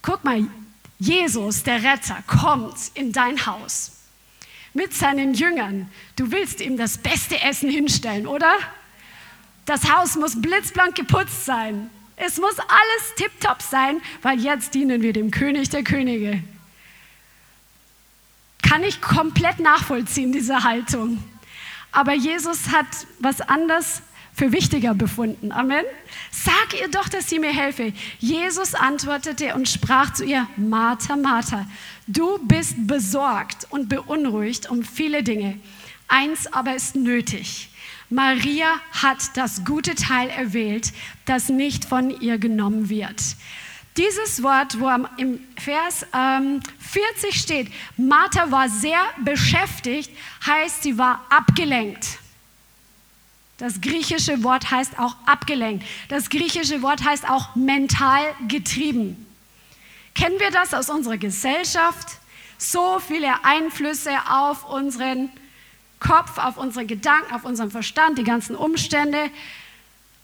[0.00, 0.46] Guck mal,
[0.98, 4.01] Jesus, der Retter, kommt in dein Haus
[4.74, 5.90] mit seinen Jüngern.
[6.16, 8.54] Du willst ihm das beste Essen hinstellen, oder?
[9.66, 11.90] Das Haus muss blitzblank geputzt sein.
[12.16, 16.42] Es muss alles tiptop sein, weil jetzt dienen wir dem König der Könige
[18.72, 21.22] kann ich komplett nachvollziehen, diese Haltung.
[21.90, 22.86] Aber Jesus hat
[23.18, 24.00] was anderes
[24.34, 25.52] für wichtiger befunden.
[25.52, 25.84] Amen.
[26.34, 27.92] Sag ihr doch, dass sie mir helfe.
[28.18, 31.66] Jesus antwortete und sprach zu ihr, Martha, Martha,
[32.06, 35.60] du bist besorgt und beunruhigt um viele Dinge.
[36.08, 37.68] Eins aber ist nötig.
[38.08, 40.92] Maria hat das gute Teil erwählt,
[41.26, 43.20] das nicht von ihr genommen wird.
[43.98, 50.10] Dieses Wort, wo im Vers ähm, 40 steht, Martha war sehr beschäftigt,
[50.46, 52.21] heißt, sie war abgelenkt.
[53.62, 55.86] Das griechische Wort heißt auch abgelenkt.
[56.08, 59.24] Das griechische Wort heißt auch mental getrieben.
[60.16, 62.08] Kennen wir das aus unserer Gesellschaft?
[62.58, 65.30] So viele Einflüsse auf unseren
[66.00, 69.30] Kopf, auf unsere Gedanken, auf unseren Verstand, die ganzen Umstände,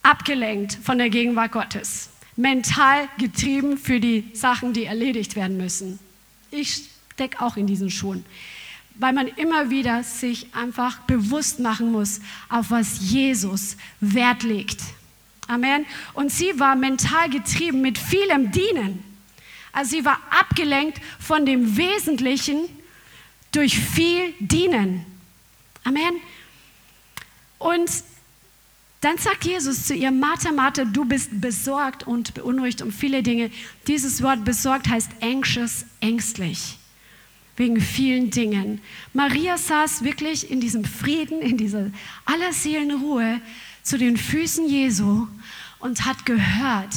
[0.03, 5.97] abgelenkt von der Gegenwart Gottes mental getrieben für die Sachen, die erledigt werden müssen.
[6.51, 8.25] Ich stecke auch in diesen Schuhen,
[8.99, 14.81] weil man immer wieder sich einfach bewusst machen muss, auf was Jesus Wert legt.
[15.47, 15.85] Amen.
[16.13, 19.03] Und sie war mental getrieben mit vielem Dienen.
[19.71, 22.69] Also sie war abgelenkt von dem Wesentlichen
[23.51, 25.05] durch viel Dienen.
[25.83, 26.17] Amen.
[27.57, 27.89] Und
[29.01, 33.49] dann sagt Jesus zu ihr, Martha, Martha, du bist besorgt und beunruhigt um viele Dinge.
[33.87, 36.77] Dieses Wort besorgt heißt anxious, ängstlich,
[37.59, 38.79] wegen vielen Dingen.
[39.13, 41.91] Maria saß wirklich in diesem Frieden, in dieser
[42.25, 43.41] Allerseelenruhe
[43.83, 45.27] zu den Füßen Jesu
[45.79, 46.95] und hat gehört,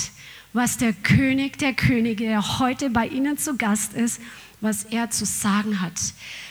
[0.52, 4.20] was der König der Könige, der heute bei ihnen zu Gast ist,
[4.60, 5.98] was er zu sagen hat.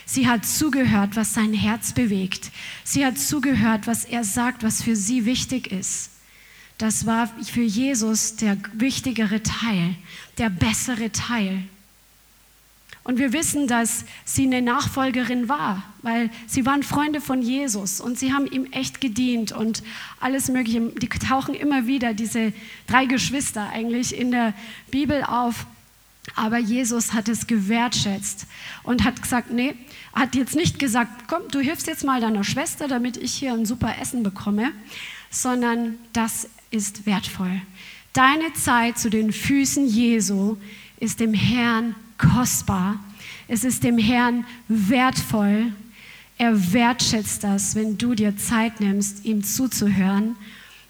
[0.04, 2.50] Sie hat zugehört, was sein Herz bewegt.
[2.84, 6.10] Sie hat zugehört, was er sagt, was für sie wichtig ist.
[6.76, 9.94] Das war für Jesus der wichtigere Teil,
[10.36, 11.62] der bessere Teil.
[13.04, 18.16] Und wir wissen, dass sie eine Nachfolgerin war, weil sie waren Freunde von Jesus und
[18.16, 19.82] sie haben ihm echt gedient und
[20.20, 20.80] alles Mögliche.
[20.80, 22.52] Die tauchen immer wieder, diese
[22.86, 24.54] drei Geschwister eigentlich in der
[24.90, 25.66] Bibel auf.
[26.36, 28.46] Aber Jesus hat es gewertschätzt
[28.84, 29.74] und hat gesagt, nee,
[30.12, 33.66] hat jetzt nicht gesagt, komm, du hilfst jetzt mal deiner Schwester, damit ich hier ein
[33.66, 34.70] super Essen bekomme,
[35.30, 37.60] sondern das ist wertvoll.
[38.12, 40.56] Deine Zeit zu den Füßen Jesu
[41.00, 42.98] ist dem Herrn kostbar.
[43.48, 45.72] Es ist dem Herrn wertvoll.
[46.38, 50.36] Er wertschätzt das, wenn du dir Zeit nimmst, ihm zuzuhören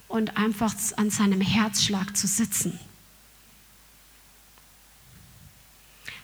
[0.09, 2.79] und einfach an seinem Herzschlag zu sitzen.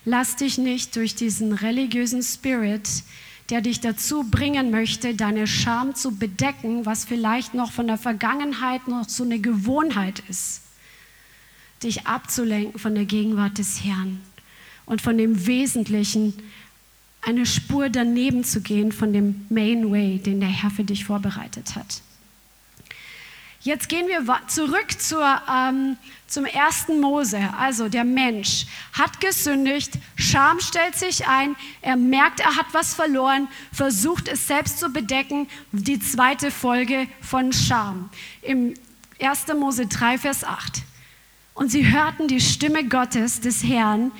[0.04, 2.88] Lass dich nicht durch diesen religiösen Spirit,
[3.50, 8.88] der dich dazu bringen möchte, deine Scham zu bedecken, was vielleicht noch von der Vergangenheit
[8.88, 10.62] noch so eine Gewohnheit ist,
[11.82, 14.20] dich abzulenken von der Gegenwart des Herrn
[14.88, 16.34] und von dem Wesentlichen,
[17.20, 21.76] eine Spur daneben zu gehen von dem Main Way, den der Herr für dich vorbereitet
[21.76, 22.00] hat.
[23.60, 27.38] Jetzt gehen wir zurück zur, ähm, zum ersten Mose.
[27.58, 33.48] Also der Mensch hat gesündigt, Scham stellt sich ein, er merkt, er hat was verloren,
[33.72, 35.48] versucht es selbst zu bedecken.
[35.72, 38.08] Die zweite Folge von Scham.
[38.40, 38.74] Im
[39.20, 39.48] 1.
[39.58, 40.82] Mose 3, Vers 8.
[41.52, 44.12] Und sie hörten die Stimme Gottes, des Herrn,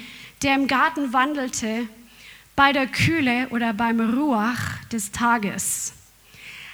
[0.43, 1.89] der im Garten wandelte,
[2.57, 5.93] bei der Kühle oder beim Ruach des Tages.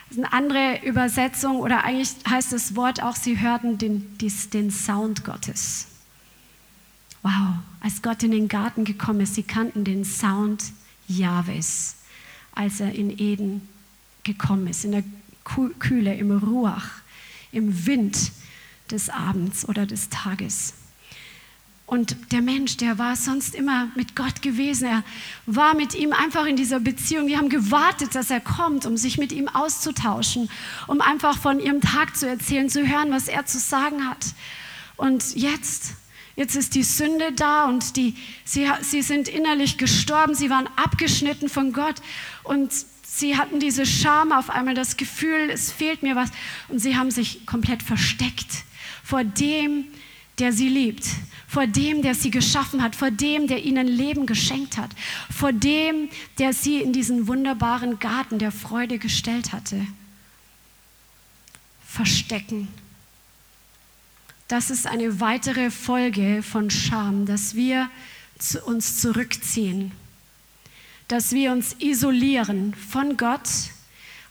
[0.09, 4.71] Das ist eine andere Übersetzung oder eigentlich heißt das Wort auch, sie hörten den, den
[4.71, 5.89] Sound Gottes.
[7.23, 10.73] Wow, als Gott in den Garten gekommen ist, sie kannten den Sound
[11.07, 11.97] Jahwes,
[12.55, 13.69] als er in Eden
[14.25, 15.05] gekommen ist, in der
[15.79, 16.89] Kühle, im Ruach,
[17.53, 18.33] im Wind
[18.91, 20.75] des Abends oder des Tages.
[21.87, 24.87] Und der Mensch, der war sonst immer mit Gott gewesen.
[24.87, 25.05] Er
[25.45, 27.27] war mit ihm einfach in dieser Beziehung.
[27.27, 30.49] Die haben gewartet, dass er kommt, um sich mit ihm auszutauschen,
[30.87, 34.25] um einfach von ihrem Tag zu erzählen, zu hören, was er zu sagen hat.
[34.97, 35.93] Und jetzt,
[36.37, 40.35] jetzt ist die Sünde da und die, sie, sie sind innerlich gestorben.
[40.35, 41.97] Sie waren abgeschnitten von Gott
[42.45, 42.73] und
[43.07, 46.31] sie hatten diese Scham auf einmal, das Gefühl, es fehlt mir was.
[46.69, 48.65] Und sie haben sich komplett versteckt
[49.05, 49.85] vor dem,
[50.39, 51.05] der sie liebt
[51.55, 54.91] vor dem, der sie geschaffen hat, vor dem, der ihnen Leben geschenkt hat,
[55.31, 59.87] vor dem, der sie in diesen wunderbaren Garten der Freude gestellt hatte.
[61.87, 62.67] Verstecken.
[64.49, 67.89] Das ist eine weitere Folge von Scham, dass wir
[68.67, 69.93] uns zurückziehen,
[71.07, 73.49] dass wir uns isolieren von Gott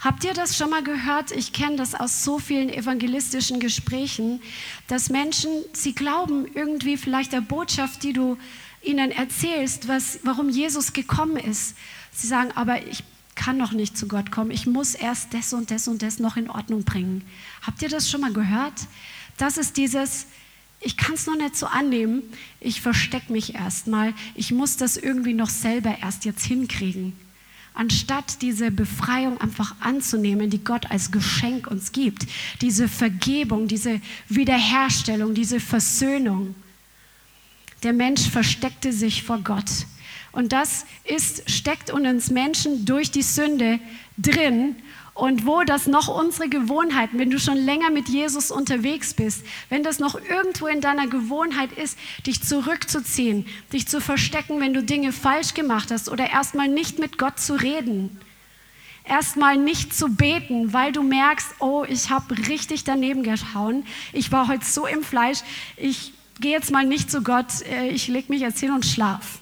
[0.03, 1.31] Habt ihr das schon mal gehört?
[1.31, 4.41] Ich kenne das aus so vielen evangelistischen Gesprächen,
[4.89, 8.37] dass Menschen, sie glauben irgendwie vielleicht der Botschaft, die du
[8.81, 11.77] ihnen erzählst, was, warum Jesus gekommen ist.
[12.11, 13.01] Sie sagen, aber ich
[13.35, 14.51] kann noch nicht zu Gott kommen.
[14.51, 17.23] Ich muss erst das und das und das noch in Ordnung bringen.
[17.61, 18.73] Habt ihr das schon mal gehört?
[19.37, 20.27] Das ist dieses,
[20.81, 22.23] ich kann es noch nicht so annehmen.
[22.59, 24.13] Ich verstecke mich erstmal.
[24.35, 27.13] Ich muss das irgendwie noch selber erst jetzt hinkriegen
[27.73, 32.27] anstatt diese Befreiung einfach anzunehmen, die Gott als Geschenk uns gibt,
[32.61, 36.55] diese Vergebung, diese Wiederherstellung, diese Versöhnung.
[37.83, 39.69] Der Mensch versteckte sich vor Gott.
[40.31, 43.79] Und das ist, steckt uns Menschen durch die Sünde
[44.17, 44.75] drin
[45.13, 49.83] und wo das noch unsere Gewohnheiten, wenn du schon länger mit Jesus unterwegs bist, wenn
[49.83, 55.11] das noch irgendwo in deiner Gewohnheit ist, dich zurückzuziehen, dich zu verstecken, wenn du Dinge
[55.11, 58.19] falsch gemacht hast oder erstmal nicht mit Gott zu reden,
[59.07, 64.47] erstmal nicht zu beten, weil du merkst, oh, ich habe richtig daneben gehauen, ich war
[64.47, 65.39] heute so im Fleisch,
[65.77, 69.39] ich gehe jetzt mal nicht zu Gott, äh, ich lege mich jetzt hin und schlaf.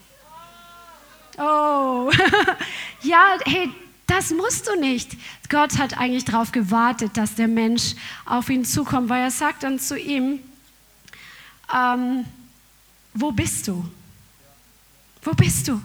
[1.37, 2.11] Oh,
[3.03, 3.69] ja, hey,
[4.11, 5.15] das musst du nicht.
[5.49, 7.95] Gott hat eigentlich darauf gewartet, dass der Mensch
[8.25, 10.39] auf ihn zukommt, weil er sagt dann zu ihm,
[11.73, 12.25] ähm,
[13.13, 13.85] wo bist du?
[15.21, 15.81] Wo bist du?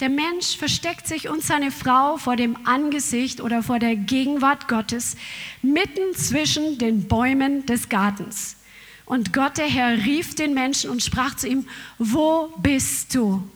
[0.00, 5.16] Der Mensch versteckt sich und seine Frau vor dem Angesicht oder vor der Gegenwart Gottes
[5.60, 8.56] mitten zwischen den Bäumen des Gartens.
[9.04, 13.46] Und Gott, der Herr, rief den Menschen und sprach zu ihm, wo bist du?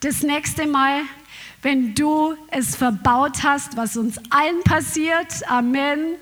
[0.00, 1.02] Das nächste Mal
[1.66, 5.26] wenn du es verbaut hast, was uns allen passiert.
[5.48, 6.14] Amen.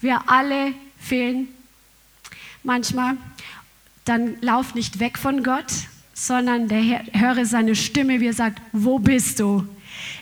[0.00, 1.48] Wir alle fehlen
[2.62, 3.18] manchmal.
[4.06, 5.70] Dann lauf nicht weg von Gott,
[6.14, 9.66] sondern der Herr, höre seine Stimme, wie er sagt, wo bist du?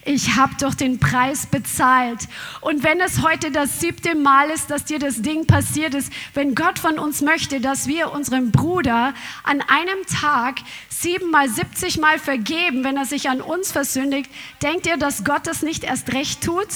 [0.04, 2.28] Ich habe doch den Preis bezahlt.
[2.60, 6.54] Und wenn es heute das siebte Mal ist, dass dir das Ding passiert ist, wenn
[6.54, 10.56] Gott von uns möchte, dass wir unserem Bruder an einem Tag
[10.88, 14.30] siebenmal, siebzigmal vergeben, wenn er sich an uns versündigt,
[14.62, 16.68] denkt ihr, dass Gott das nicht erst recht tut?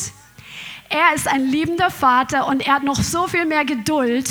[0.91, 4.29] Er ist ein liebender Vater und er hat noch so viel mehr Geduld.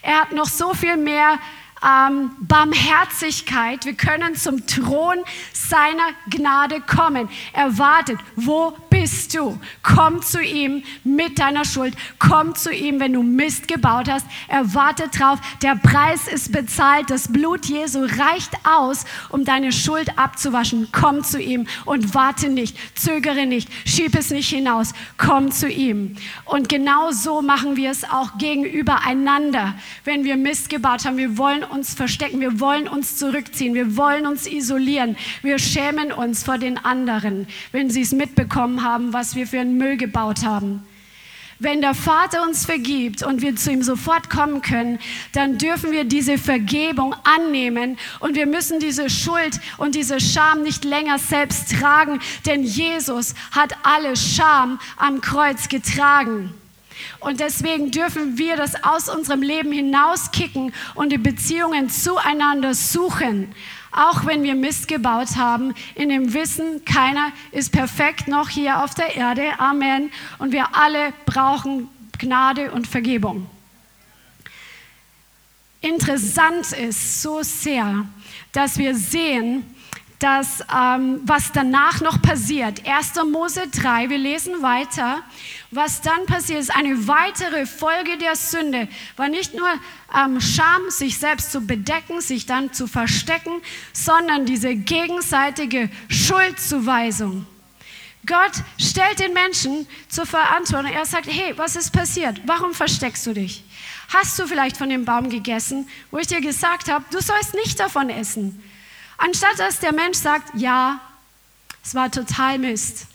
[0.00, 1.38] Er hat noch so viel mehr
[1.84, 3.84] ähm, Barmherzigkeit.
[3.84, 5.18] Wir können zum Thron
[5.52, 7.28] seiner Gnade kommen.
[7.52, 8.18] Er wartet.
[8.36, 9.56] Wo bist du?
[9.84, 11.94] Komm zu ihm mit deiner Schuld.
[12.18, 14.26] Komm zu ihm, wenn du Mist gebaut hast.
[14.48, 15.38] Er wartet drauf.
[15.62, 17.08] Der Preis ist bezahlt.
[17.08, 20.88] Das Blut Jesu reicht aus, um deine Schuld abzuwaschen.
[20.90, 22.76] Komm zu ihm und warte nicht.
[22.98, 23.68] Zögere nicht.
[23.86, 24.92] Schieb es nicht hinaus.
[25.16, 26.16] Komm zu ihm.
[26.44, 29.74] Und genau so machen wir es auch gegenüber einander,
[30.04, 31.18] wenn wir Mist gebaut haben.
[31.18, 36.42] Wir wollen uns verstecken, wir wollen uns zurückziehen, wir wollen uns isolieren, wir schämen uns
[36.42, 40.82] vor den anderen, wenn sie es mitbekommen haben, was wir für einen Müll gebaut haben.
[41.60, 45.00] Wenn der Vater uns vergibt und wir zu ihm sofort kommen können,
[45.32, 50.84] dann dürfen wir diese Vergebung annehmen und wir müssen diese Schuld und diese Scham nicht
[50.84, 56.54] länger selbst tragen, denn Jesus hat alle Scham am Kreuz getragen.
[57.18, 63.52] Und deswegen dürfen wir das aus unserem Leben hinauskicken und die Beziehungen zueinander suchen.
[63.98, 68.94] Auch wenn wir Mist gebaut haben, in dem Wissen, keiner ist perfekt noch hier auf
[68.94, 69.58] der Erde.
[69.58, 70.12] Amen.
[70.38, 73.50] Und wir alle brauchen Gnade und Vergebung.
[75.80, 78.06] Interessant ist so sehr,
[78.52, 79.64] dass wir sehen,
[80.18, 82.82] dass ähm, was danach noch passiert.
[82.86, 83.12] 1.
[83.30, 85.22] Mose 3, wir lesen weiter.
[85.70, 88.88] Was dann passiert, ist eine weitere Folge der Sünde.
[89.16, 89.68] War nicht nur
[90.16, 93.60] ähm, Scham, sich selbst zu bedecken, sich dann zu verstecken,
[93.92, 97.46] sondern diese gegenseitige Schuldzuweisung.
[98.26, 100.92] Gott stellt den Menschen zur Verantwortung.
[100.92, 102.40] Er sagt, hey, was ist passiert?
[102.44, 103.64] Warum versteckst du dich?
[104.12, 107.78] Hast du vielleicht von dem Baum gegessen, wo ich dir gesagt habe, du sollst nicht
[107.78, 108.62] davon essen?
[109.18, 111.00] Anstatt dass der Mensch sagt, ja,
[111.84, 113.06] es war total Mist.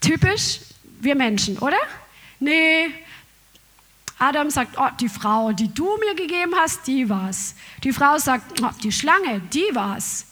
[0.00, 0.60] Typisch
[1.00, 1.78] wir Menschen, oder?
[2.38, 2.92] Nee.
[4.18, 7.54] Adam sagt, oh, die Frau, die du mir gegeben hast, die war's.
[7.82, 10.26] Die Frau sagt, oh, die Schlange, die war's.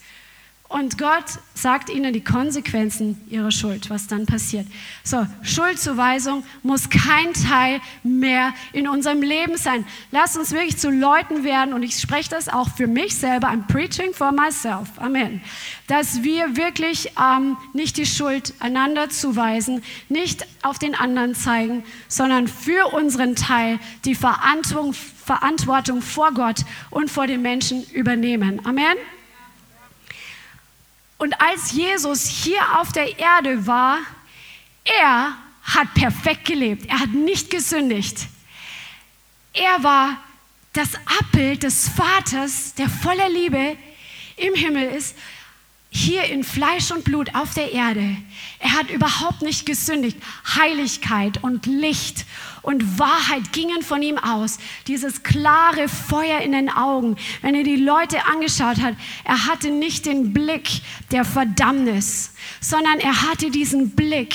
[0.68, 4.66] Und Gott sagt ihnen die Konsequenzen ihrer Schuld, was dann passiert.
[5.02, 9.86] So, Schuldzuweisung muss kein Teil mehr in unserem Leben sein.
[10.10, 13.66] Lass uns wirklich zu Leuten werden, und ich spreche das auch für mich selber, I'm
[13.66, 15.40] preaching for myself, Amen,
[15.86, 22.46] dass wir wirklich ähm, nicht die Schuld einander zuweisen, nicht auf den anderen zeigen, sondern
[22.46, 26.60] für unseren Teil die Verantwortung, Verantwortung vor Gott
[26.90, 28.64] und vor den Menschen übernehmen.
[28.66, 28.96] Amen.
[31.18, 33.98] Und als Jesus hier auf der Erde war,
[34.84, 36.86] er hat perfekt gelebt.
[36.86, 38.26] Er hat nicht gesündigt.
[39.52, 40.16] Er war
[40.72, 40.90] das
[41.20, 43.76] Abbild des Vaters, der voller Liebe
[44.36, 45.16] im Himmel ist
[45.90, 48.16] hier in Fleisch und Blut auf der Erde.
[48.58, 50.18] Er hat überhaupt nicht gesündigt.
[50.54, 52.26] Heiligkeit und Licht
[52.62, 54.58] und Wahrheit gingen von ihm aus.
[54.86, 57.16] Dieses klare Feuer in den Augen.
[57.42, 58.94] Wenn er die Leute angeschaut hat,
[59.24, 60.68] er hatte nicht den Blick
[61.10, 64.34] der Verdammnis, sondern er hatte diesen Blick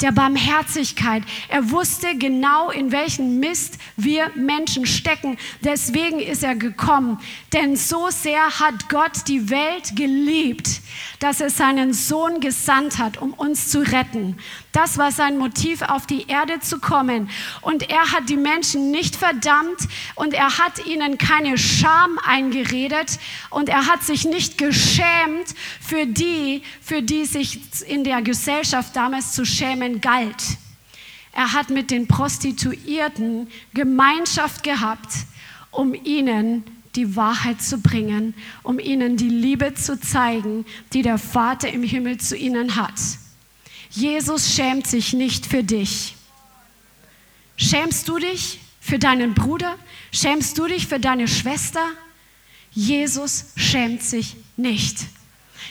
[0.00, 1.22] der Barmherzigkeit.
[1.48, 5.38] Er wusste genau, in welchen Mist wir Menschen stecken.
[5.62, 7.18] Deswegen ist er gekommen.
[7.52, 10.80] Denn so sehr hat Gott die Welt geliebt,
[11.20, 14.36] dass er seinen Sohn gesandt hat, um uns zu retten.
[14.74, 17.30] Das war sein Motiv, auf die Erde zu kommen.
[17.62, 19.78] Und er hat die Menschen nicht verdammt
[20.16, 23.20] und er hat ihnen keine Scham eingeredet
[23.50, 29.32] und er hat sich nicht geschämt für die, für die sich in der Gesellschaft damals
[29.32, 30.42] zu schämen galt.
[31.30, 35.12] Er hat mit den Prostituierten Gemeinschaft gehabt,
[35.70, 36.64] um ihnen
[36.96, 42.18] die Wahrheit zu bringen, um ihnen die Liebe zu zeigen, die der Vater im Himmel
[42.18, 42.98] zu ihnen hat.
[43.94, 46.16] Jesus schämt sich nicht für dich.
[47.56, 49.76] Schämst du dich für deinen Bruder?
[50.10, 51.86] Schämst du dich für deine Schwester?
[52.72, 54.98] Jesus schämt sich nicht.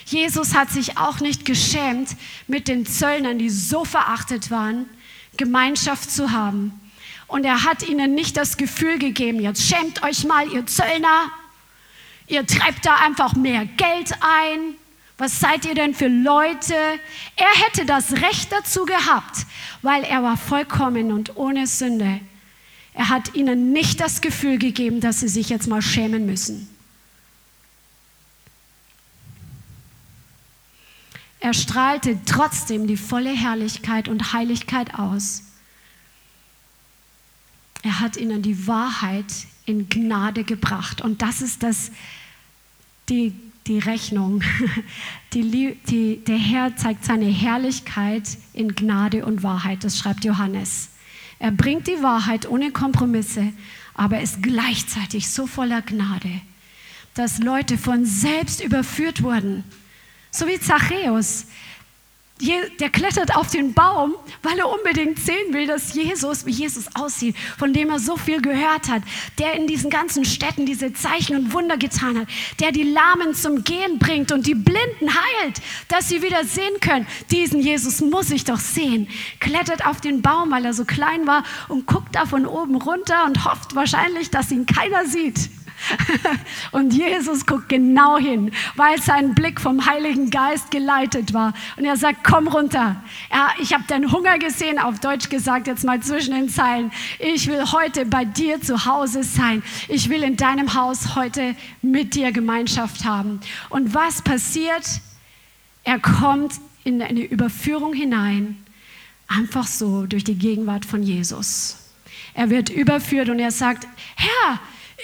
[0.06, 2.16] Jesus hat sich auch nicht geschämt,
[2.46, 4.86] mit den Zöllnern, die so verachtet waren,
[5.36, 6.80] Gemeinschaft zu haben.
[7.26, 11.30] Und er hat ihnen nicht das Gefühl gegeben, jetzt schämt euch mal, ihr Zöllner,
[12.26, 14.76] ihr treibt da einfach mehr Geld ein,
[15.16, 16.74] was seid ihr denn für Leute?
[17.36, 19.46] Er hätte das Recht dazu gehabt,
[19.82, 22.20] weil er war vollkommen und ohne Sünde.
[22.94, 26.68] Er hat ihnen nicht das Gefühl gegeben, dass sie sich jetzt mal schämen müssen.
[31.40, 35.42] Er strahlte trotzdem die volle Herrlichkeit und Heiligkeit aus.
[37.82, 39.26] Er hat ihnen die Wahrheit
[39.66, 41.02] in Gnade gebracht.
[41.02, 41.90] Und das ist das,
[43.10, 43.34] die
[43.66, 44.42] die Rechnung.
[45.32, 50.90] Die, die, der Herr zeigt seine Herrlichkeit in Gnade und Wahrheit, das schreibt Johannes.
[51.40, 53.52] Er bringt die Wahrheit ohne Kompromisse,
[53.94, 56.40] aber ist gleichzeitig so voller Gnade,
[57.14, 59.64] dass Leute von selbst überführt wurden.
[60.30, 61.46] So wie Zachäus
[62.40, 67.36] der klettert auf den Baum, weil er unbedingt sehen will, dass Jesus, wie Jesus aussieht,
[67.56, 69.02] von dem er so viel gehört hat,
[69.38, 72.28] der in diesen ganzen Städten diese Zeichen und Wunder getan hat,
[72.58, 77.06] der die Lahmen zum Gehen bringt und die Blinden heilt, dass sie wieder sehen können.
[77.30, 79.08] Diesen Jesus muss ich doch sehen.
[79.38, 83.26] Klettert auf den Baum, weil er so klein war und guckt da von oben runter
[83.26, 85.50] und hofft wahrscheinlich, dass ihn keiner sieht.
[86.72, 91.52] Und Jesus guckt genau hin, weil sein Blick vom Heiligen Geist geleitet war.
[91.76, 92.96] Und er sagt, komm runter.
[93.30, 96.90] Ja, ich habe deinen Hunger gesehen, auf Deutsch gesagt, jetzt mal zwischen den Zeilen.
[97.18, 99.62] Ich will heute bei dir zu Hause sein.
[99.88, 103.40] Ich will in deinem Haus heute mit dir Gemeinschaft haben.
[103.70, 105.00] Und was passiert?
[105.84, 106.54] Er kommt
[106.84, 108.64] in eine Überführung hinein,
[109.28, 111.78] einfach so durch die Gegenwart von Jesus.
[112.34, 114.58] Er wird überführt und er sagt, Herr,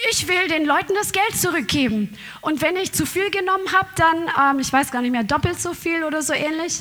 [0.09, 2.15] ich will den Leuten das Geld zurückgeben.
[2.41, 5.59] Und wenn ich zu viel genommen habe, dann, ähm, ich weiß gar nicht mehr, doppelt
[5.59, 6.79] so viel oder so ähnlich.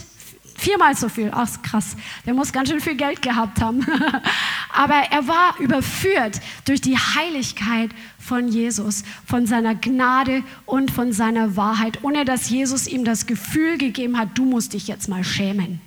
[0.56, 1.30] Viermal so viel.
[1.32, 1.96] Ach, krass.
[2.26, 3.84] Der muss ganz schön viel Geld gehabt haben.
[4.74, 11.56] Aber er war überführt durch die Heiligkeit von Jesus, von seiner Gnade und von seiner
[11.56, 15.80] Wahrheit, ohne dass Jesus ihm das Gefühl gegeben hat, du musst dich jetzt mal schämen.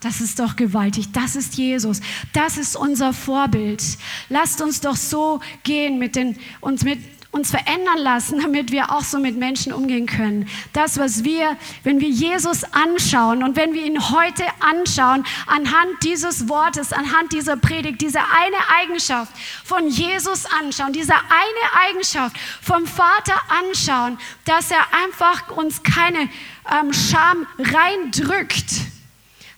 [0.00, 1.12] Das ist doch gewaltig.
[1.12, 2.00] Das ist Jesus.
[2.32, 3.82] Das ist unser Vorbild.
[4.28, 6.98] Lasst uns doch so gehen mit den, uns mit
[7.32, 10.48] uns verändern lassen, damit wir auch so mit Menschen umgehen können.
[10.72, 16.48] Das, was wir, wenn wir Jesus anschauen und wenn wir ihn heute anschauen, anhand dieses
[16.48, 19.32] Wortes, anhand dieser Predigt, diese eine Eigenschaft
[19.64, 26.28] von Jesus anschauen, diese eine Eigenschaft vom Vater anschauen, dass er einfach uns keine
[26.68, 28.66] ähm, Scham reindrückt,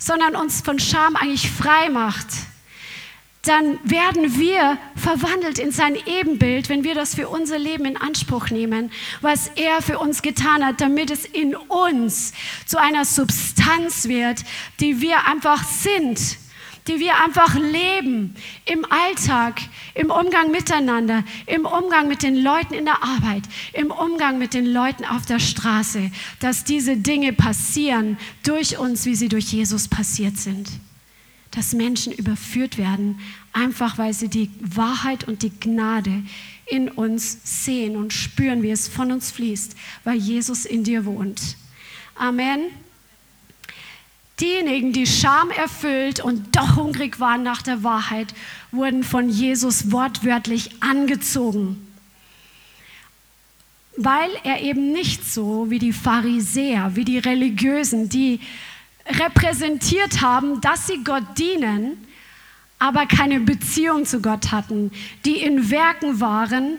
[0.03, 2.27] sondern uns von Scham eigentlich frei macht,
[3.43, 8.51] dann werden wir verwandelt in sein Ebenbild, wenn wir das für unser Leben in Anspruch
[8.51, 12.33] nehmen, was er für uns getan hat, damit es in uns
[12.67, 14.45] zu einer Substanz wird,
[14.79, 16.39] die wir einfach sind,
[16.89, 19.61] die wir einfach leben im Alltag,
[19.95, 24.67] im Umgang miteinander, im Umgang mit den Leuten in der Arbeit, im Umgang mit den
[24.67, 26.11] Leuten auf der Straße,
[26.41, 30.69] dass diese Dinge passieren durch uns, wie sie durch Jesus passiert sind.
[31.53, 33.21] Dass Menschen überführt werden,
[33.53, 36.23] einfach weil sie die Wahrheit und die Gnade
[36.67, 41.57] in uns sehen und spüren, wie es von uns fließt, weil Jesus in dir wohnt.
[42.15, 42.82] Amen.
[44.43, 48.35] Diejenigen, die Scham erfüllt und doch hungrig waren nach der Wahrheit,
[48.73, 51.87] wurden von Jesus wortwörtlich angezogen,
[53.97, 58.41] weil er eben nicht so wie die Pharisäer, wie die Religiösen, die
[59.07, 62.05] repräsentiert haben, dass sie Gott dienen,
[62.81, 64.91] aber keine Beziehung zu Gott hatten,
[65.25, 66.79] die in Werken waren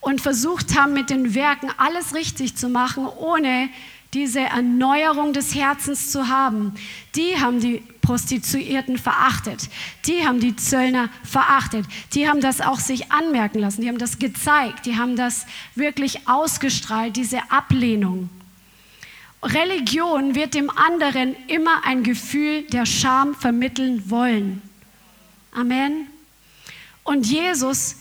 [0.00, 3.68] und versucht haben, mit den Werken alles richtig zu machen, ohne
[4.12, 6.74] diese Erneuerung des Herzens zu haben.
[7.14, 9.68] Die haben die Prostituierten verachtet.
[10.06, 11.86] Die haben die Zöllner verachtet.
[12.14, 13.82] Die haben das auch sich anmerken lassen.
[13.82, 14.86] Die haben das gezeigt.
[14.86, 15.46] Die haben das
[15.76, 18.28] wirklich ausgestrahlt, diese Ablehnung.
[19.42, 24.60] Religion wird dem anderen immer ein Gefühl der Scham vermitteln wollen.
[25.52, 26.08] Amen.
[27.04, 27.96] Und Jesus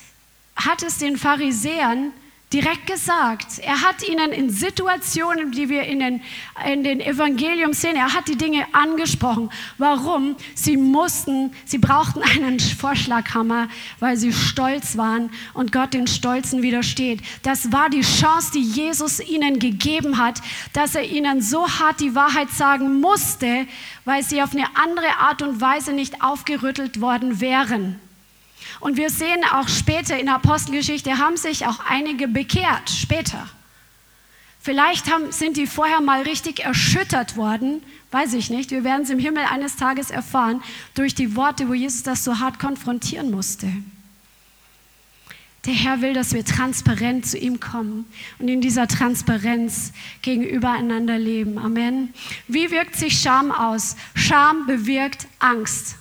[0.56, 2.12] hat es den Pharisäern
[2.52, 3.60] direkt gesagt.
[3.60, 6.22] Er hat ihnen in Situationen, die wir in den,
[6.66, 9.52] in den Evangelium sehen, er hat die Dinge angesprochen.
[9.78, 10.36] Warum?
[10.56, 13.68] Sie mussten, sie brauchten einen Vorschlaghammer,
[14.00, 17.22] weil sie stolz waren und Gott den Stolzen widersteht.
[17.44, 20.42] Das war die Chance, die Jesus ihnen gegeben hat,
[20.74, 23.68] dass er ihnen so hart die Wahrheit sagen musste,
[24.06, 28.00] weil sie auf eine andere Art und Weise nicht aufgerüttelt worden wären.
[28.80, 33.50] Und wir sehen auch später in der Apostelgeschichte, haben sich auch einige bekehrt, später.
[34.62, 38.72] Vielleicht haben, sind die vorher mal richtig erschüttert worden, weiß ich nicht.
[38.72, 40.62] Wir werden es im Himmel eines Tages erfahren,
[40.96, 43.72] durch die Worte, wo Jesus das so hart konfrontieren musste.
[45.66, 48.06] Der Herr will, dass wir transparent zu ihm kommen
[48.40, 51.58] und in dieser Transparenz gegenüber einander leben.
[51.58, 52.14] Amen.
[52.48, 53.98] Wie wirkt sich Scham aus?
[54.16, 55.96] Scham bewirkt Angst.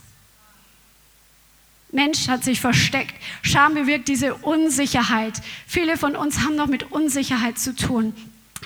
[1.90, 3.14] Mensch hat sich versteckt.
[3.42, 5.40] Scham bewirkt diese Unsicherheit.
[5.66, 8.12] Viele von uns haben noch mit Unsicherheit zu tun.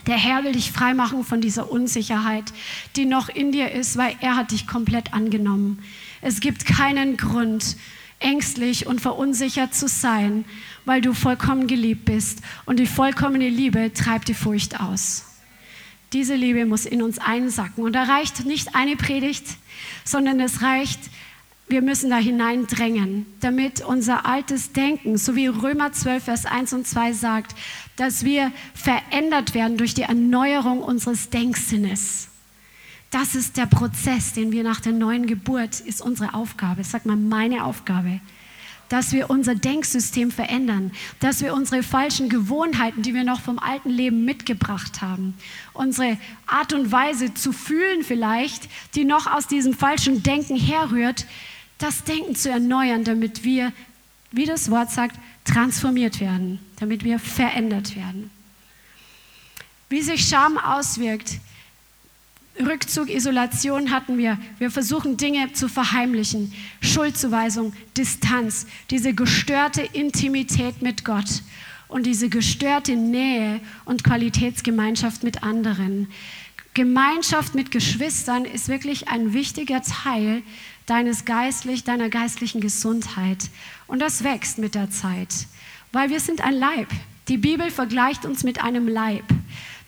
[0.06, 2.44] Der Herr will dich freimachen von dieser Unsicherheit,
[2.96, 5.84] die noch in dir ist, weil er hat dich komplett angenommen.
[6.20, 7.76] Es gibt keinen Grund,
[8.18, 10.44] ängstlich und verunsichert zu sein,
[10.84, 12.40] weil du vollkommen geliebt bist.
[12.64, 15.24] Und die vollkommene Liebe treibt die Furcht aus.
[16.12, 17.84] Diese Liebe muss in uns einsacken.
[17.84, 19.44] Und da reicht nicht eine Predigt,
[20.04, 21.00] sondern es reicht
[21.72, 26.86] wir müssen da hineindrängen, damit unser altes Denken, so wie Römer 12, Vers 1 und
[26.86, 27.56] 2 sagt,
[27.96, 32.28] dass wir verändert werden durch die Erneuerung unseres Denksinnes.
[33.10, 36.84] Das ist der Prozess, den wir nach der neuen Geburt, ist unsere Aufgabe.
[36.84, 38.20] Sag mal, meine Aufgabe.
[38.90, 43.88] Dass wir unser Denksystem verändern, dass wir unsere falschen Gewohnheiten, die wir noch vom alten
[43.88, 45.32] Leben mitgebracht haben,
[45.72, 51.24] unsere Art und Weise zu fühlen vielleicht, die noch aus diesem falschen Denken herrührt,
[51.82, 53.72] das Denken zu erneuern, damit wir,
[54.30, 58.30] wie das Wort sagt, transformiert werden, damit wir verändert werden.
[59.88, 61.40] Wie sich Scham auswirkt,
[62.60, 64.38] Rückzug, Isolation hatten wir.
[64.58, 66.52] Wir versuchen Dinge zu verheimlichen.
[66.80, 71.42] Schuldzuweisung, Distanz, diese gestörte Intimität mit Gott
[71.88, 76.08] und diese gestörte Nähe und Qualitätsgemeinschaft mit anderen.
[76.74, 80.42] Gemeinschaft mit Geschwistern ist wirklich ein wichtiger Teil
[80.86, 83.50] deines geistlich, deiner geistlichen Gesundheit.
[83.86, 85.46] Und das wächst mit der Zeit,
[85.92, 86.88] weil wir sind ein Leib.
[87.28, 89.24] Die Bibel vergleicht uns mit einem Leib.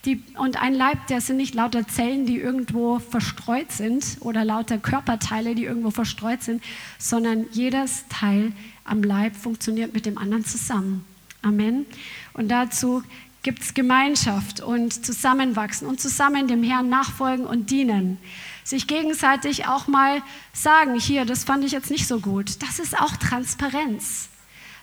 [0.04, 4.76] Die, und ein Leib, der sind nicht lauter Zellen, die irgendwo verstreut sind oder lauter
[4.76, 6.62] Körperteile, die irgendwo verstreut sind,
[6.98, 8.52] sondern jedes Teil
[8.84, 11.04] am Leib funktioniert mit dem anderen zusammen.
[11.40, 11.86] Amen.
[12.34, 13.02] Und dazu
[13.42, 18.18] gibt es Gemeinschaft und Zusammenwachsen und zusammen dem Herrn nachfolgen und dienen.
[18.64, 22.62] Sich gegenseitig auch mal sagen, hier, das fand ich jetzt nicht so gut.
[22.62, 24.30] Das ist auch Transparenz.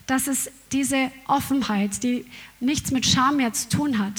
[0.06, 2.26] Das ist diese Offenheit, die
[2.60, 4.14] nichts mit Scham mehr zu tun hat.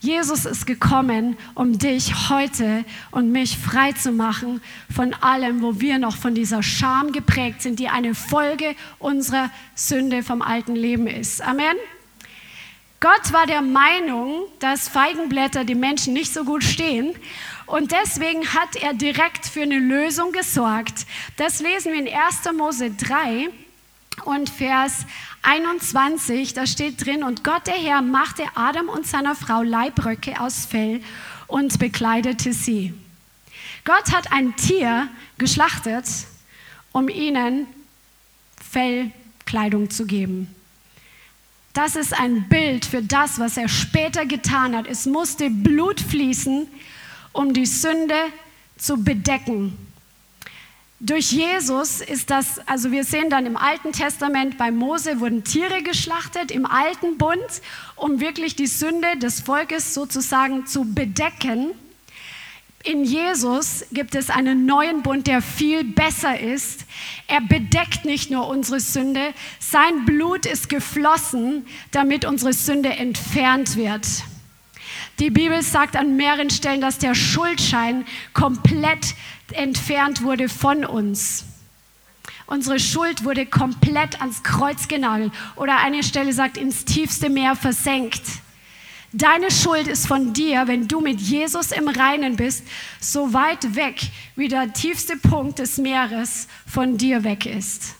[0.00, 4.60] Jesus ist gekommen, um dich heute und mich frei zu machen
[4.92, 10.24] von allem, wo wir noch von dieser Scham geprägt sind, die eine Folge unserer Sünde
[10.24, 11.40] vom alten Leben ist.
[11.40, 11.76] Amen.
[12.98, 17.14] Gott war der Meinung, dass Feigenblätter die Menschen nicht so gut stehen
[17.72, 21.06] und deswegen hat er direkt für eine Lösung gesorgt.
[21.38, 22.52] Das lesen wir in 1.
[22.54, 23.48] Mose 3
[24.26, 25.06] und Vers
[25.40, 30.66] 21, da steht drin, und Gott der Herr machte Adam und seiner Frau Leibröcke aus
[30.66, 31.00] Fell
[31.46, 32.92] und bekleidete sie.
[33.86, 35.08] Gott hat ein Tier
[35.38, 36.04] geschlachtet,
[36.92, 37.66] um ihnen
[38.70, 40.54] Fellkleidung zu geben.
[41.72, 44.86] Das ist ein Bild für das, was er später getan hat.
[44.86, 46.68] Es musste Blut fließen,
[47.32, 48.14] um die Sünde
[48.76, 49.76] zu bedecken.
[51.04, 55.82] Durch Jesus ist das, also wir sehen dann im Alten Testament, bei Mose wurden Tiere
[55.82, 57.60] geschlachtet im Alten Bund,
[57.96, 61.72] um wirklich die Sünde des Volkes sozusagen zu bedecken.
[62.84, 66.84] In Jesus gibt es einen neuen Bund, der viel besser ist.
[67.26, 74.06] Er bedeckt nicht nur unsere Sünde, sein Blut ist geflossen, damit unsere Sünde entfernt wird.
[75.18, 79.14] Die Bibel sagt an mehreren Stellen, dass der Schuldschein komplett
[79.52, 81.44] entfernt wurde von uns.
[82.46, 88.22] Unsere Schuld wurde komplett ans Kreuz genagelt oder eine Stelle sagt ins tiefste Meer versenkt.
[89.14, 92.66] Deine Schuld ist von dir, wenn du mit Jesus im Reinen bist,
[92.98, 94.00] so weit weg,
[94.36, 97.94] wie der tiefste Punkt des Meeres von dir weg ist.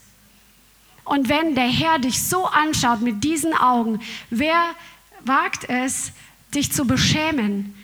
[1.05, 4.01] Und wenn der Herr dich so anschaut mit diesen Augen,
[4.31, 4.75] wer
[5.25, 6.13] wagt es,
[6.55, 7.75] dich zu beschämen?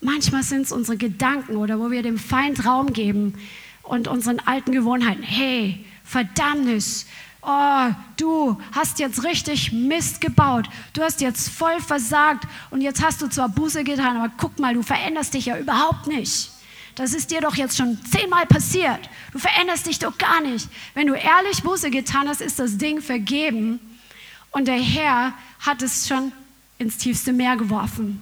[0.00, 3.34] Manchmal sind es unsere Gedanken oder wo wir dem Feind Raum geben
[3.82, 5.22] und unseren alten Gewohnheiten.
[5.22, 7.06] Hey, Verdammnis,
[7.42, 13.22] oh, du hast jetzt richtig Mist gebaut, du hast jetzt voll versagt und jetzt hast
[13.22, 16.50] du zwar Buße getan, aber guck mal, du veränderst dich ja überhaupt nicht.
[16.94, 19.08] Das ist dir doch jetzt schon zehnmal passiert.
[19.32, 20.68] Du veränderst dich doch gar nicht.
[20.94, 23.80] Wenn du ehrlich Buße getan hast, ist das Ding vergeben
[24.50, 26.32] und der Herr hat es schon
[26.82, 28.20] ins tiefste Meer geworfen.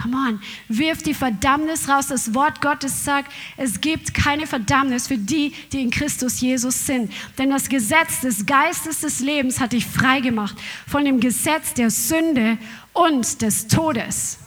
[0.00, 2.06] Come on, wirf die Verdammnis raus.
[2.06, 7.12] Das Wort Gottes sagt, es gibt keine Verdammnis für die, die in Christus Jesus sind.
[7.36, 11.90] Denn das Gesetz des Geistes des Lebens hat dich frei gemacht von dem Gesetz der
[11.90, 12.56] Sünde
[12.94, 14.38] und des Todes.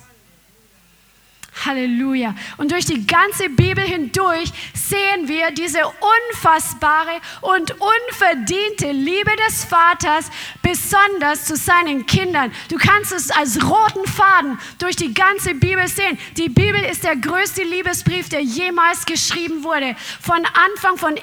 [1.63, 2.35] Halleluja.
[2.57, 10.29] Und durch die ganze Bibel hindurch sehen wir diese unfassbare und unverdiente Liebe des Vaters,
[10.61, 12.51] besonders zu seinen Kindern.
[12.69, 16.17] Du kannst es als roten Faden durch die ganze Bibel sehen.
[16.37, 19.95] Die Bibel ist der größte Liebesbrief, der jemals geschrieben wurde.
[20.21, 21.19] Von Anfang von 1.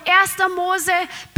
[0.57, 0.93] Mose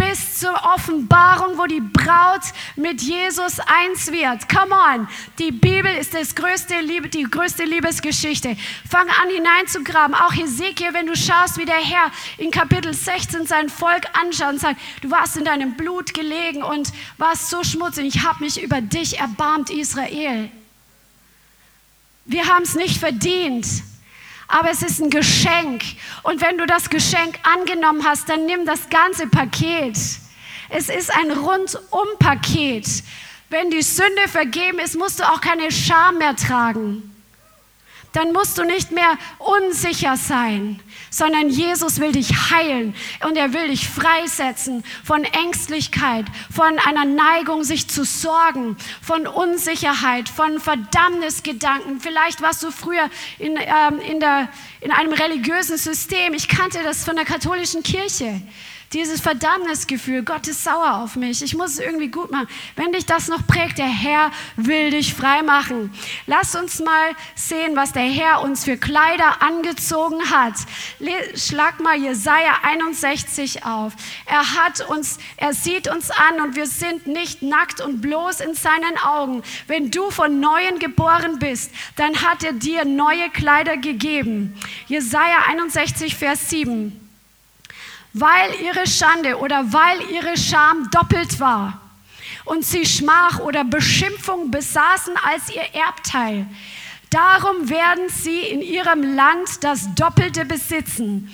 [0.09, 2.42] bis zur Offenbarung, wo die Braut
[2.76, 4.48] mit Jesus eins wird.
[4.48, 5.09] Come on.
[5.38, 8.57] Die Bibel ist das größte Liebe, die größte Liebesgeschichte.
[8.88, 10.14] Fang an hineinzugraben.
[10.14, 14.61] Auch Hesekiel, wenn du schaust, wie der Herr in Kapitel 16 sein Volk anschaut und
[14.61, 18.07] sagt, du warst in deinem Blut gelegen und warst so schmutzig.
[18.07, 20.50] Ich habe mich über dich erbarmt, Israel.
[22.26, 23.66] Wir haben es nicht verdient,
[24.49, 25.82] aber es ist ein Geschenk.
[26.22, 29.97] Und wenn du das Geschenk angenommen hast, dann nimm das ganze Paket.
[30.70, 32.86] Es ist ein Rundum-Paket.
[33.51, 37.14] Wenn die Sünde vergeben ist, musst du auch keine Scham mehr tragen
[38.15, 42.95] dann musst du nicht mehr unsicher sein, sondern Jesus will dich heilen
[43.27, 50.29] und er will dich freisetzen von Ängstlichkeit, von einer Neigung, sich zu sorgen, von Unsicherheit,
[50.29, 52.01] von Verdammnisgedanken.
[52.01, 54.49] Vielleicht warst du früher in, ähm, in, der,
[54.81, 56.35] in einem religiösen System.
[56.35, 58.41] Ich kannte das von der katholischen Kirche.
[58.95, 62.47] Dieses Verdammnisgefühl, Gott ist sauer auf mich, ich muss es irgendwie gut machen.
[62.76, 65.92] Wenn dich das noch prägt, der Herr will dich frei machen.
[66.26, 70.55] Lass uns mal sehen, was der Herr uns für Kleider angezogen hat.
[71.34, 73.95] Schlag mal Jesaja 61 auf.
[74.26, 78.55] Er hat uns, er sieht uns an und wir sind nicht nackt und bloß in
[78.55, 79.42] seinen Augen.
[79.66, 84.55] Wenn du von Neuem geboren bist, dann hat er dir neue Kleider gegeben.
[84.86, 87.03] Jesaja 61, Vers 7
[88.15, 91.81] weil ihre Schande oder weil ihre Scham doppelt war
[92.45, 96.47] und sie Schmach oder Beschimpfung besaßen als ihr Erbteil.
[97.11, 101.31] Darum werden sie in ihrem Land das Doppelte besitzen.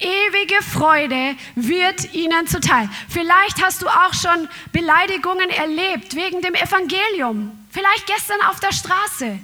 [0.00, 2.88] Ewige Freude wird ihnen zuteil.
[3.08, 7.66] Vielleicht hast du auch schon Beleidigungen erlebt wegen dem Evangelium.
[7.70, 9.38] Vielleicht gestern auf der Straße.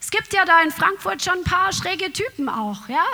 [0.00, 3.04] Es gibt ja da in Frankfurt schon ein paar schräge Typen auch, ja?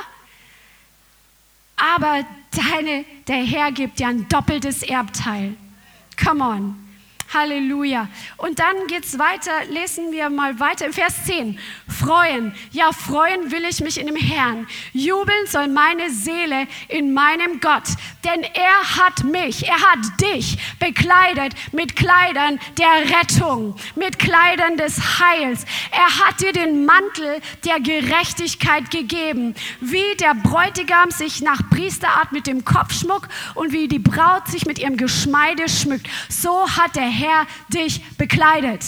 [1.78, 5.54] Aber deine, der Herr gibt dir ein doppeltes Erbteil.
[6.22, 6.87] Come on.
[7.32, 8.08] Halleluja.
[8.36, 11.58] Und dann geht es weiter, lesen wir mal weiter im Vers 10.
[11.88, 14.66] Freuen, ja, freuen will ich mich in dem Herrn.
[14.92, 17.88] Jubeln soll meine Seele in meinem Gott,
[18.24, 25.20] denn er hat mich, er hat dich bekleidet mit Kleidern der Rettung, mit Kleidern des
[25.20, 25.64] Heils.
[25.90, 32.46] Er hat dir den Mantel der Gerechtigkeit gegeben, wie der Bräutigam sich nach Priesterart mit
[32.46, 36.08] dem Kopfschmuck und wie die Braut sich mit ihrem Geschmeide schmückt.
[36.28, 38.84] So hat der Herr dich bekleidet.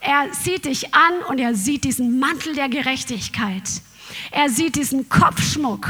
[0.00, 3.62] Er sieht dich an und er sieht diesen Mantel der Gerechtigkeit.
[4.32, 5.88] Er sieht diesen Kopfschmuck.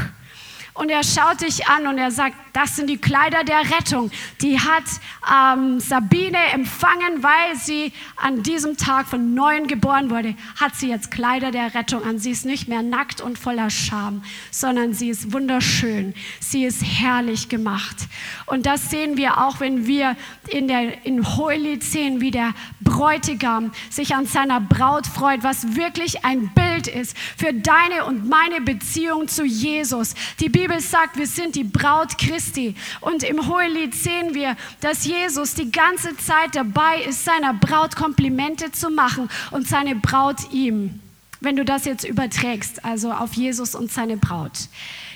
[0.73, 4.09] Und er schaut dich an und er sagt, das sind die Kleider der Rettung.
[4.41, 4.83] Die hat
[5.31, 10.35] ähm, Sabine empfangen, weil sie an diesem Tag von neuem geboren wurde.
[10.59, 12.17] Hat sie jetzt Kleider der Rettung an.
[12.17, 16.15] Sie ist nicht mehr nackt und voller Scham, sondern sie ist wunderschön.
[16.39, 18.07] Sie ist herrlich gemacht.
[18.47, 20.15] Und das sehen wir auch, wenn wir
[20.47, 26.25] in, der, in Hohelied sehen, wie der Bräutigam sich an seiner Braut freut, was wirklich
[26.25, 30.13] ein Bild ist für deine und meine Beziehung zu Jesus.
[30.39, 32.75] Die Bibel sagt, wir sind die Braut Christi.
[33.01, 38.71] Und im Hohelied sehen wir, dass Jesus die ganze Zeit dabei ist, seiner Braut Komplimente
[38.71, 40.99] zu machen und seine Braut ihm.
[41.39, 44.69] Wenn du das jetzt überträgst, also auf Jesus und seine Braut.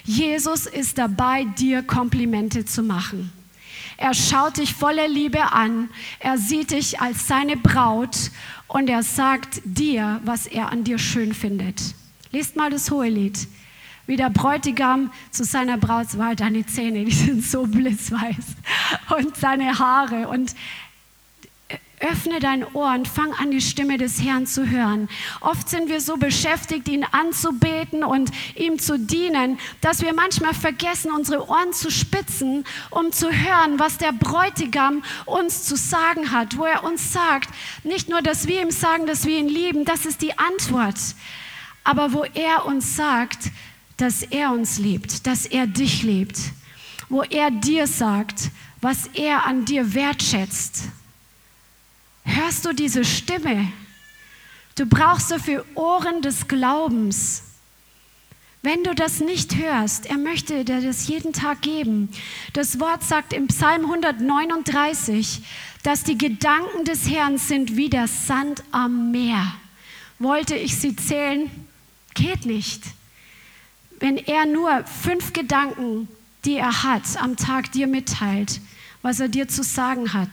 [0.03, 3.31] Jesus ist dabei, dir Komplimente zu machen.
[3.97, 5.89] Er schaut dich voller Liebe an.
[6.19, 8.31] Er sieht dich als seine Braut
[8.67, 11.81] und er sagt dir, was er an dir schön findet.
[12.31, 13.47] Lest mal das Hohelied.
[14.07, 18.55] Wie der Bräutigam zu seiner Braut war, deine Zähne, die sind so blitzweiß
[19.17, 20.29] und seine Haare.
[20.29, 20.55] Und
[21.99, 25.09] Öffne dein Ohr und fang an, die Stimme des Herrn zu hören.
[25.41, 31.11] Oft sind wir so beschäftigt, ihn anzubeten und ihm zu dienen, dass wir manchmal vergessen,
[31.11, 36.65] unsere Ohren zu spitzen, um zu hören, was der Bräutigam uns zu sagen hat, wo
[36.65, 37.49] er uns sagt,
[37.83, 40.97] nicht nur, dass wir ihm sagen, dass wir ihn lieben, das ist die Antwort,
[41.83, 43.49] aber wo er uns sagt,
[43.97, 46.39] dass er uns liebt, dass er dich liebt,
[47.09, 50.83] wo er dir sagt, was er an dir wertschätzt
[52.27, 53.71] Hörst du diese Stimme?
[54.75, 57.43] Du brauchst dafür Ohren des Glaubens.
[58.61, 62.09] Wenn du das nicht hörst, er möchte dir das jeden Tag geben.
[62.53, 65.41] Das Wort sagt im Psalm 139,
[65.83, 69.53] dass die Gedanken des Herrn sind wie der Sand am Meer.
[70.19, 71.49] Wollte ich sie zählen?
[72.13, 72.83] Geht nicht.
[73.99, 76.07] Wenn er nur fünf Gedanken,
[76.45, 78.61] die er hat, am Tag dir mitteilt,
[79.01, 80.29] was er dir zu sagen hat,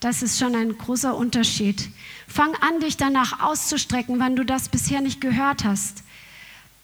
[0.00, 1.88] das ist schon ein großer Unterschied.
[2.28, 6.02] Fang an, dich danach auszustrecken, wenn du das bisher nicht gehört hast.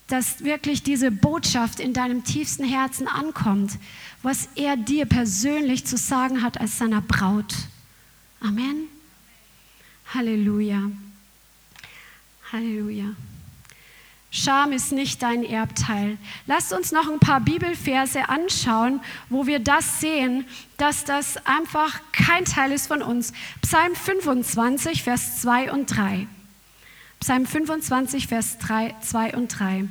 [0.08, 3.78] Dass wirklich diese Botschaft in deinem tiefsten Herzen ankommt,
[4.22, 7.54] was er dir persönlich zu sagen hat als seiner Braut.
[8.40, 8.88] Amen.
[10.14, 10.90] Halleluja.
[12.50, 13.14] Halleluja.
[14.34, 16.16] Scham ist nicht dein Erbteil.
[16.46, 20.46] Lasst uns noch ein paar Bibelverse anschauen, wo wir das sehen,
[20.78, 23.34] dass das einfach kein Teil ist von uns.
[23.60, 26.26] Psalm 25, Vers 2 und 3.
[27.20, 29.84] Psalm 25, Vers 3, 2 und 3.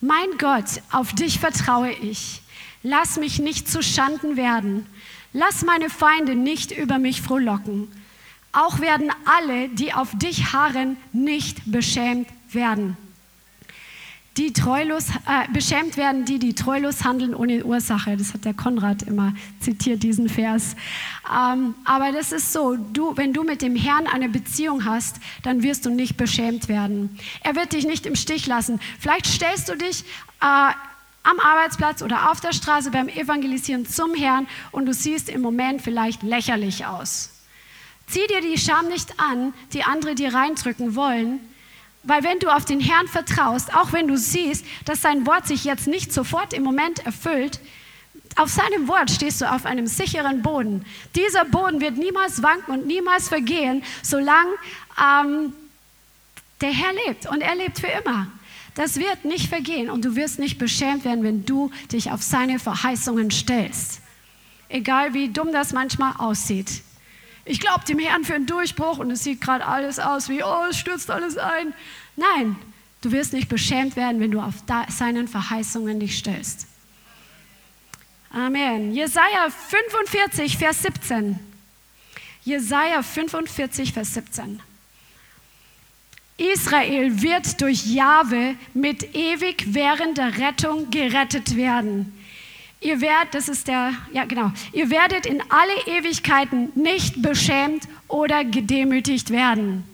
[0.00, 2.42] Mein Gott, auf dich vertraue ich.
[2.82, 4.86] Lass mich nicht zu Schanden werden.
[5.32, 7.88] Lass meine Feinde nicht über mich frohlocken.
[8.52, 12.96] Auch werden alle, die auf dich harren, nicht beschämt werden.
[14.38, 18.16] Die treulos, äh, beschämt werden die, die treulos handeln ohne Ursache.
[18.16, 20.76] Das hat der Konrad immer zitiert, diesen Vers.
[21.28, 25.64] Ähm, aber das ist so, du, wenn du mit dem Herrn eine Beziehung hast, dann
[25.64, 27.18] wirst du nicht beschämt werden.
[27.42, 28.78] Er wird dich nicht im Stich lassen.
[29.00, 30.04] Vielleicht stellst du dich
[30.40, 30.72] äh,
[31.24, 35.82] am Arbeitsplatz oder auf der Straße beim Evangelisieren zum Herrn und du siehst im Moment
[35.82, 37.30] vielleicht lächerlich aus.
[38.08, 41.40] Zieh dir die Scham nicht an, die andere dir reindrücken wollen,
[42.04, 45.64] weil wenn du auf den Herrn vertraust, auch wenn du siehst, dass sein Wort sich
[45.64, 47.60] jetzt nicht sofort im Moment erfüllt,
[48.36, 50.84] auf seinem Wort stehst du auf einem sicheren Boden.
[51.16, 54.50] Dieser Boden wird niemals wanken und niemals vergehen, solange
[54.96, 55.52] ähm,
[56.60, 57.26] der Herr lebt.
[57.26, 58.28] Und er lebt für immer.
[58.74, 62.60] Das wird nicht vergehen und du wirst nicht beschämt werden, wenn du dich auf seine
[62.60, 64.00] Verheißungen stellst.
[64.68, 66.82] Egal wie dumm das manchmal aussieht.
[67.48, 70.66] Ich glaube dem Herrn für einen Durchbruch und es sieht gerade alles aus wie, oh,
[70.68, 71.72] es stürzt alles ein.
[72.14, 72.56] Nein,
[73.00, 74.54] du wirst nicht beschämt werden, wenn du auf
[74.88, 76.66] seinen Verheißungen dich stellst.
[78.30, 78.92] Amen.
[78.92, 81.38] Jesaja 45, Vers 17.
[82.44, 84.60] Jesaja 45, Vers 17.
[86.36, 92.12] Israel wird durch Jahwe mit ewig währender Rettung gerettet werden.
[92.80, 98.44] Ihr werdet, das ist der, ja genau, ihr werdet in alle Ewigkeiten nicht beschämt oder
[98.44, 99.84] gedemütigt werden.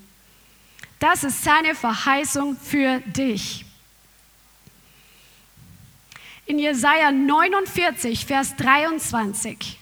[0.99, 3.65] Das ist seine Verheißung für dich.
[6.47, 9.79] In Jesaja 49, Vers 23.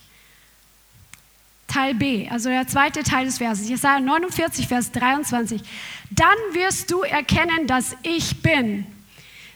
[1.67, 5.63] Teil B, also der zweite Teil des Verses, Jesaja 49, Vers 23.
[6.11, 8.87] Dann wirst du erkennen, dass ich bin.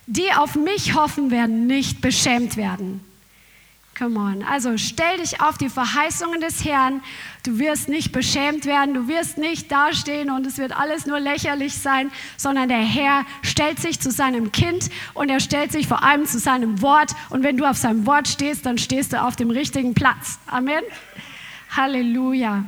[0.07, 3.05] Die auf mich hoffen werden, nicht beschämt werden.
[3.99, 4.43] Come on.
[4.43, 7.01] Also stell dich auf die Verheißungen des Herrn.
[7.45, 11.79] Du wirst nicht beschämt werden, du wirst nicht dastehen und es wird alles nur lächerlich
[11.79, 16.27] sein, sondern der Herr stellt sich zu seinem Kind und er stellt sich vor allem
[16.27, 17.13] zu seinem Wort.
[17.31, 20.41] Und wenn du auf seinem Wort stehst, dann stehst du auf dem richtigen Platz.
[20.47, 20.83] Amen.
[21.75, 22.67] Halleluja.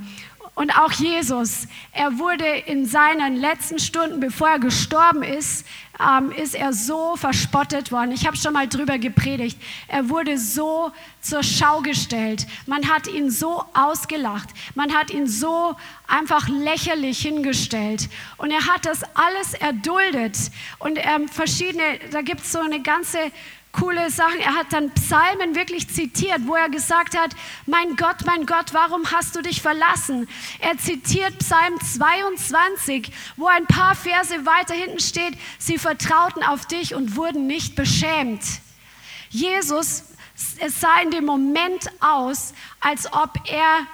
[0.55, 5.66] Und auch Jesus, er wurde in seinen letzten Stunden, bevor er gestorben ist,
[6.01, 8.12] ähm, ist er so verspottet worden.
[8.12, 9.61] Ich habe schon mal drüber gepredigt.
[9.88, 12.46] Er wurde so zur Schau gestellt.
[12.66, 14.49] Man hat ihn so ausgelacht.
[14.74, 15.74] Man hat ihn so
[16.07, 18.09] einfach lächerlich hingestellt.
[18.36, 20.38] Und er hat das alles erduldet.
[20.78, 23.18] Und ähm, verschiedene, da gibt es so eine ganze
[23.73, 24.41] coole Sachen.
[24.41, 27.31] Er hat dann Psalmen wirklich zitiert, wo er gesagt hat,
[27.66, 30.29] mein Gott, mein Gott, warum hast du dich verlassen?
[30.59, 36.95] Er zitiert Psalm 22, wo ein paar Verse weiter hinten steht, sie vertrauten auf dich
[36.95, 38.43] und wurden nicht beschämt.
[39.31, 40.05] Jesus,
[40.59, 43.87] es sah in dem Moment aus, als ob er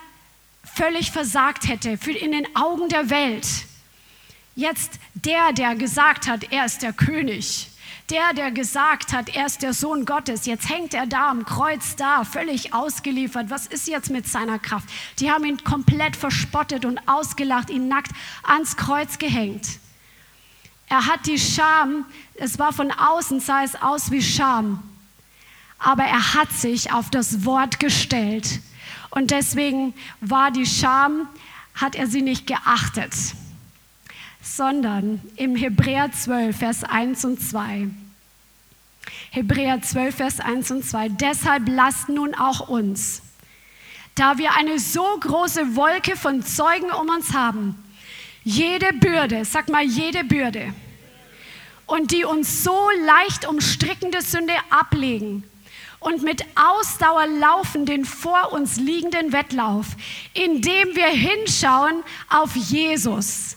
[0.65, 3.47] völlig versagt hätte für in den Augen der Welt.
[4.57, 7.69] Jetzt der, der gesagt hat, er ist der König,
[8.11, 11.97] der, der gesagt hat, er ist der Sohn Gottes, jetzt hängt er da am Kreuz
[11.97, 13.49] da, völlig ausgeliefert.
[13.49, 14.89] Was ist jetzt mit seiner Kraft?
[15.21, 18.11] Die haben ihn komplett verspottet und ausgelacht, ihn nackt
[18.43, 19.79] ans Kreuz gehängt.
[20.89, 24.83] Er hat die Scham, es war von außen, sah es aus wie Scham,
[25.79, 28.61] aber er hat sich auf das Wort gestellt.
[29.11, 31.27] Und deswegen war die Scham,
[31.75, 33.13] hat er sie nicht geachtet
[34.45, 37.89] sondern im Hebräer 12, Vers 1 und 2.
[39.31, 41.09] Hebräer 12, Vers 1 und 2.
[41.09, 43.23] Deshalb lasst nun auch uns,
[44.15, 47.75] da wir eine so große Wolke von Zeugen um uns haben,
[48.45, 50.75] jede Bürde, sag mal jede Bürde,
[51.87, 55.43] und die uns so leicht umstrickende Sünde ablegen
[56.01, 59.87] und mit Ausdauer laufen den vor uns liegenden Wettlauf,
[60.35, 63.57] indem wir hinschauen auf Jesus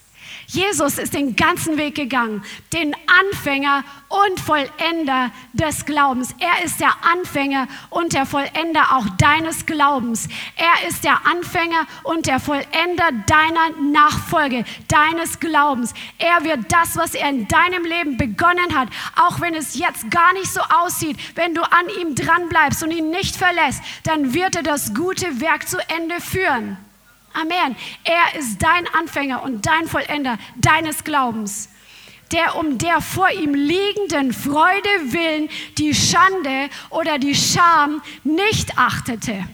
[0.50, 2.42] Jesus ist den ganzen Weg gegangen,
[2.72, 6.34] den Anfänger und Vollender des Glaubens.
[6.40, 10.30] Er ist der Anfänger und der Vollender auch deines Glaubens.
[10.56, 15.94] Er ist der Anfänger und der Vollender deiner Nachfolge, deines Glaubens.
[16.18, 18.88] Er wird das, was er in deinem Leben begonnen hat,
[19.18, 22.92] auch wenn es jetzt gar nicht so aussieht, wenn du an ihm dran bleibst und
[22.92, 26.78] ihn nicht verlässt, dann wird er das gute Werk zu Ende führen.
[27.40, 27.76] Amen.
[28.04, 31.70] Er ist dein Anfänger und dein Vollender deines Glaubens,
[32.32, 39.48] der um der vor ihm liegenden Freude willen die Schande oder die Scham nicht achtete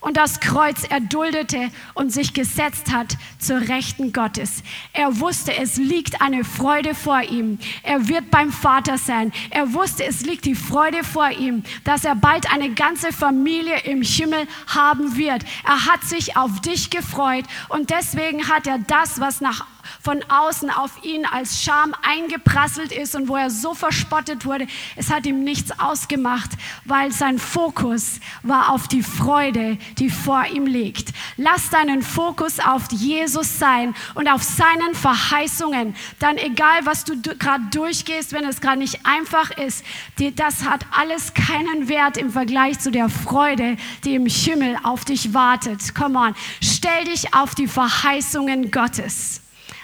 [0.00, 4.62] und das Kreuz erduldete und sich gesetzt hat zur Rechten Gottes.
[4.92, 7.58] Er wusste, es liegt eine Freude vor ihm.
[7.82, 9.32] Er wird beim Vater sein.
[9.50, 14.02] Er wusste, es liegt die Freude vor ihm, dass er bald eine ganze Familie im
[14.02, 15.44] Himmel haben wird.
[15.64, 19.66] Er hat sich auf dich gefreut und deswegen hat er das, was nach
[20.02, 24.66] von außen auf ihn als Scham eingeprasselt ist und wo er so verspottet wurde,
[24.96, 26.50] es hat ihm nichts ausgemacht,
[26.84, 31.12] weil sein Fokus war auf die Freude, die vor ihm liegt.
[31.36, 35.94] Lass deinen Fokus auf Jesus sein und auf seinen Verheißungen.
[36.18, 39.84] Dann egal, was du gerade durchgehst, wenn es gerade nicht einfach ist,
[40.36, 45.34] das hat alles keinen Wert im Vergleich zu der Freude, die im Himmel auf dich
[45.34, 45.94] wartet.
[45.94, 49.40] Come on, stell dich auf die Verheißungen Gottes.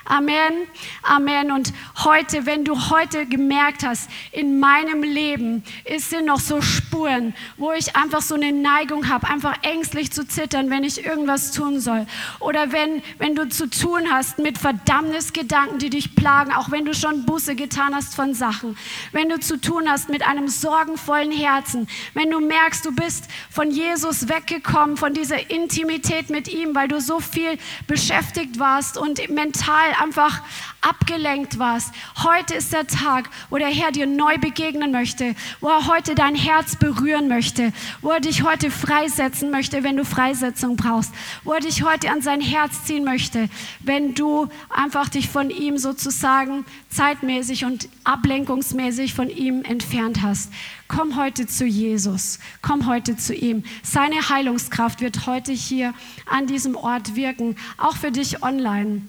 [0.07, 0.67] Amen,
[1.03, 1.51] Amen.
[1.51, 1.73] Und
[2.05, 7.73] heute, wenn du heute gemerkt hast, in meinem Leben ist sind noch so Spuren, wo
[7.73, 12.07] ich einfach so eine Neigung habe, einfach ängstlich zu zittern, wenn ich irgendwas tun soll.
[12.41, 16.93] Oder wenn, wenn du zu tun hast mit Verdammnisgedanken, die dich plagen, auch wenn du
[16.93, 18.77] schon Buße getan hast von Sachen.
[19.13, 21.89] Wenn du zu tun hast mit einem sorgenvollen Herzen.
[22.13, 27.01] Wenn du merkst, du bist von Jesus weggekommen, von dieser Intimität mit ihm, weil du
[27.01, 30.43] so viel beschäftigt warst und mental einfach
[30.81, 31.93] abgelenkt warst.
[32.23, 36.35] Heute ist der Tag, wo der Herr dir neu begegnen möchte, wo er heute dein
[36.35, 37.73] Herz berühren möchte,
[38.03, 42.21] wo er dich heute freisetzen möchte, wenn du Freisetzung brauchst, wo er dich heute an
[42.21, 43.49] sein Herz ziehen möchte,
[43.81, 50.53] wenn du einfach dich von ihm sozusagen zeitmäßig und ablenkungsmäßig von ihm entfernt hast.
[50.87, 53.65] Komm heute zu Jesus, komm heute zu ihm.
[53.83, 55.95] Seine Heilungskraft wird heute hier
[56.27, 59.03] an diesem Ort wirken, auch für dich online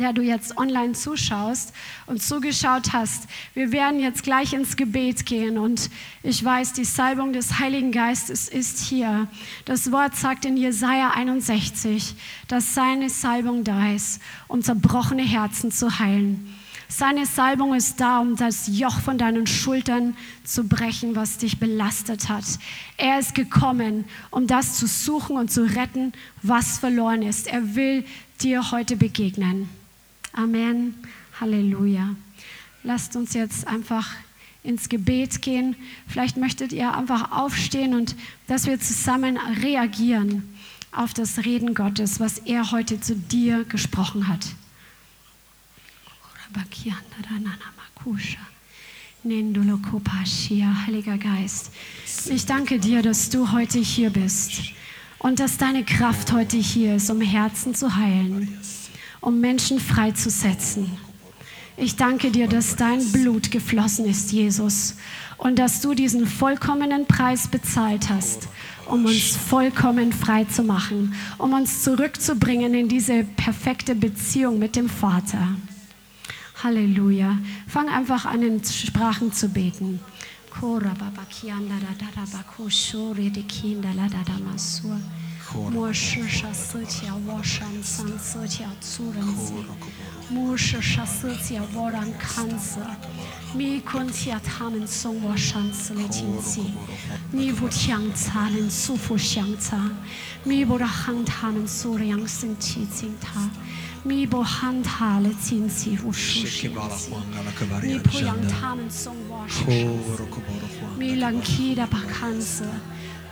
[0.00, 1.72] der du jetzt online zuschaust
[2.06, 3.28] und zugeschaut hast.
[3.54, 5.90] Wir werden jetzt gleich ins Gebet gehen und
[6.22, 9.28] ich weiß, die Salbung des Heiligen Geistes ist hier.
[9.64, 12.14] Das Wort sagt in Jesaja 61,
[12.48, 16.54] dass seine Salbung da ist, um zerbrochene Herzen zu heilen.
[16.94, 20.14] Seine Salbung ist da, um das Joch von deinen Schultern
[20.44, 22.44] zu brechen, was dich belastet hat.
[22.98, 26.12] Er ist gekommen, um das zu suchen und zu retten,
[26.42, 27.46] was verloren ist.
[27.46, 28.04] Er will
[28.42, 29.70] dir heute begegnen.
[30.32, 30.94] Amen.
[31.40, 32.14] Halleluja.
[32.84, 34.08] Lasst uns jetzt einfach
[34.62, 35.76] ins Gebet gehen.
[36.06, 38.16] Vielleicht möchtet ihr einfach aufstehen und
[38.46, 40.54] dass wir zusammen reagieren
[40.92, 44.46] auf das Reden Gottes, was er heute zu dir gesprochen hat.
[50.86, 51.72] Heiliger Geist,
[52.28, 54.72] ich danke dir, dass du heute hier bist
[55.18, 58.58] und dass deine Kraft heute hier ist, um Herzen zu heilen
[59.22, 60.90] um Menschen freizusetzen.
[61.78, 64.96] Ich danke dir, dass dein Blut geflossen ist, Jesus,
[65.38, 68.48] und dass du diesen vollkommenen Preis bezahlt hast,
[68.86, 74.90] um uns vollkommen frei zu machen, um uns zurückzubringen in diese perfekte Beziehung mit dem
[74.90, 75.48] Vater.
[76.62, 77.38] Halleluja.
[77.66, 80.00] Fang einfach an, in Sprachen zu beten.
[80.50, 85.00] Kora baba kianda da da da bakushuri di kinda la da da masur.
[85.54, 89.52] 我是十四节，我上三四节，做人子，
[90.34, 92.78] 我是十四节，我让看子，
[93.54, 96.72] 每况且他们送我上次的经济，
[97.30, 99.90] 你不强差能束缚相差，
[100.44, 100.88] 你不让
[101.24, 103.50] 他们数量生气进他。
[104.04, 110.26] 你不喊他的经济无数世你不让他们送我上次，
[110.98, 111.76] 你能气
[112.08, 112.66] 看子。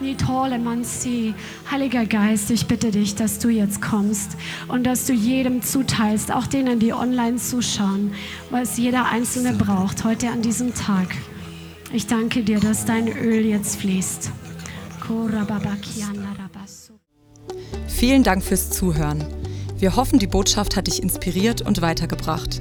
[0.00, 1.34] 你 tolle Mansi,
[1.70, 4.30] Heiliger Geist, ich bitte dich, dass du jetzt kommst
[4.68, 8.12] und dass du jedem zuteilst, auch denen, die online zuschauen,
[8.50, 11.08] was jeder Einzelne braucht heute an diesem Tag.
[11.92, 14.30] Ich danke dir, dass dein Öl jetzt fließt.
[17.88, 19.24] Vielen Dank fürs Zuhören.
[19.78, 22.60] Wir hoffen, die Botschaft hat dich inspiriert und weitergebracht.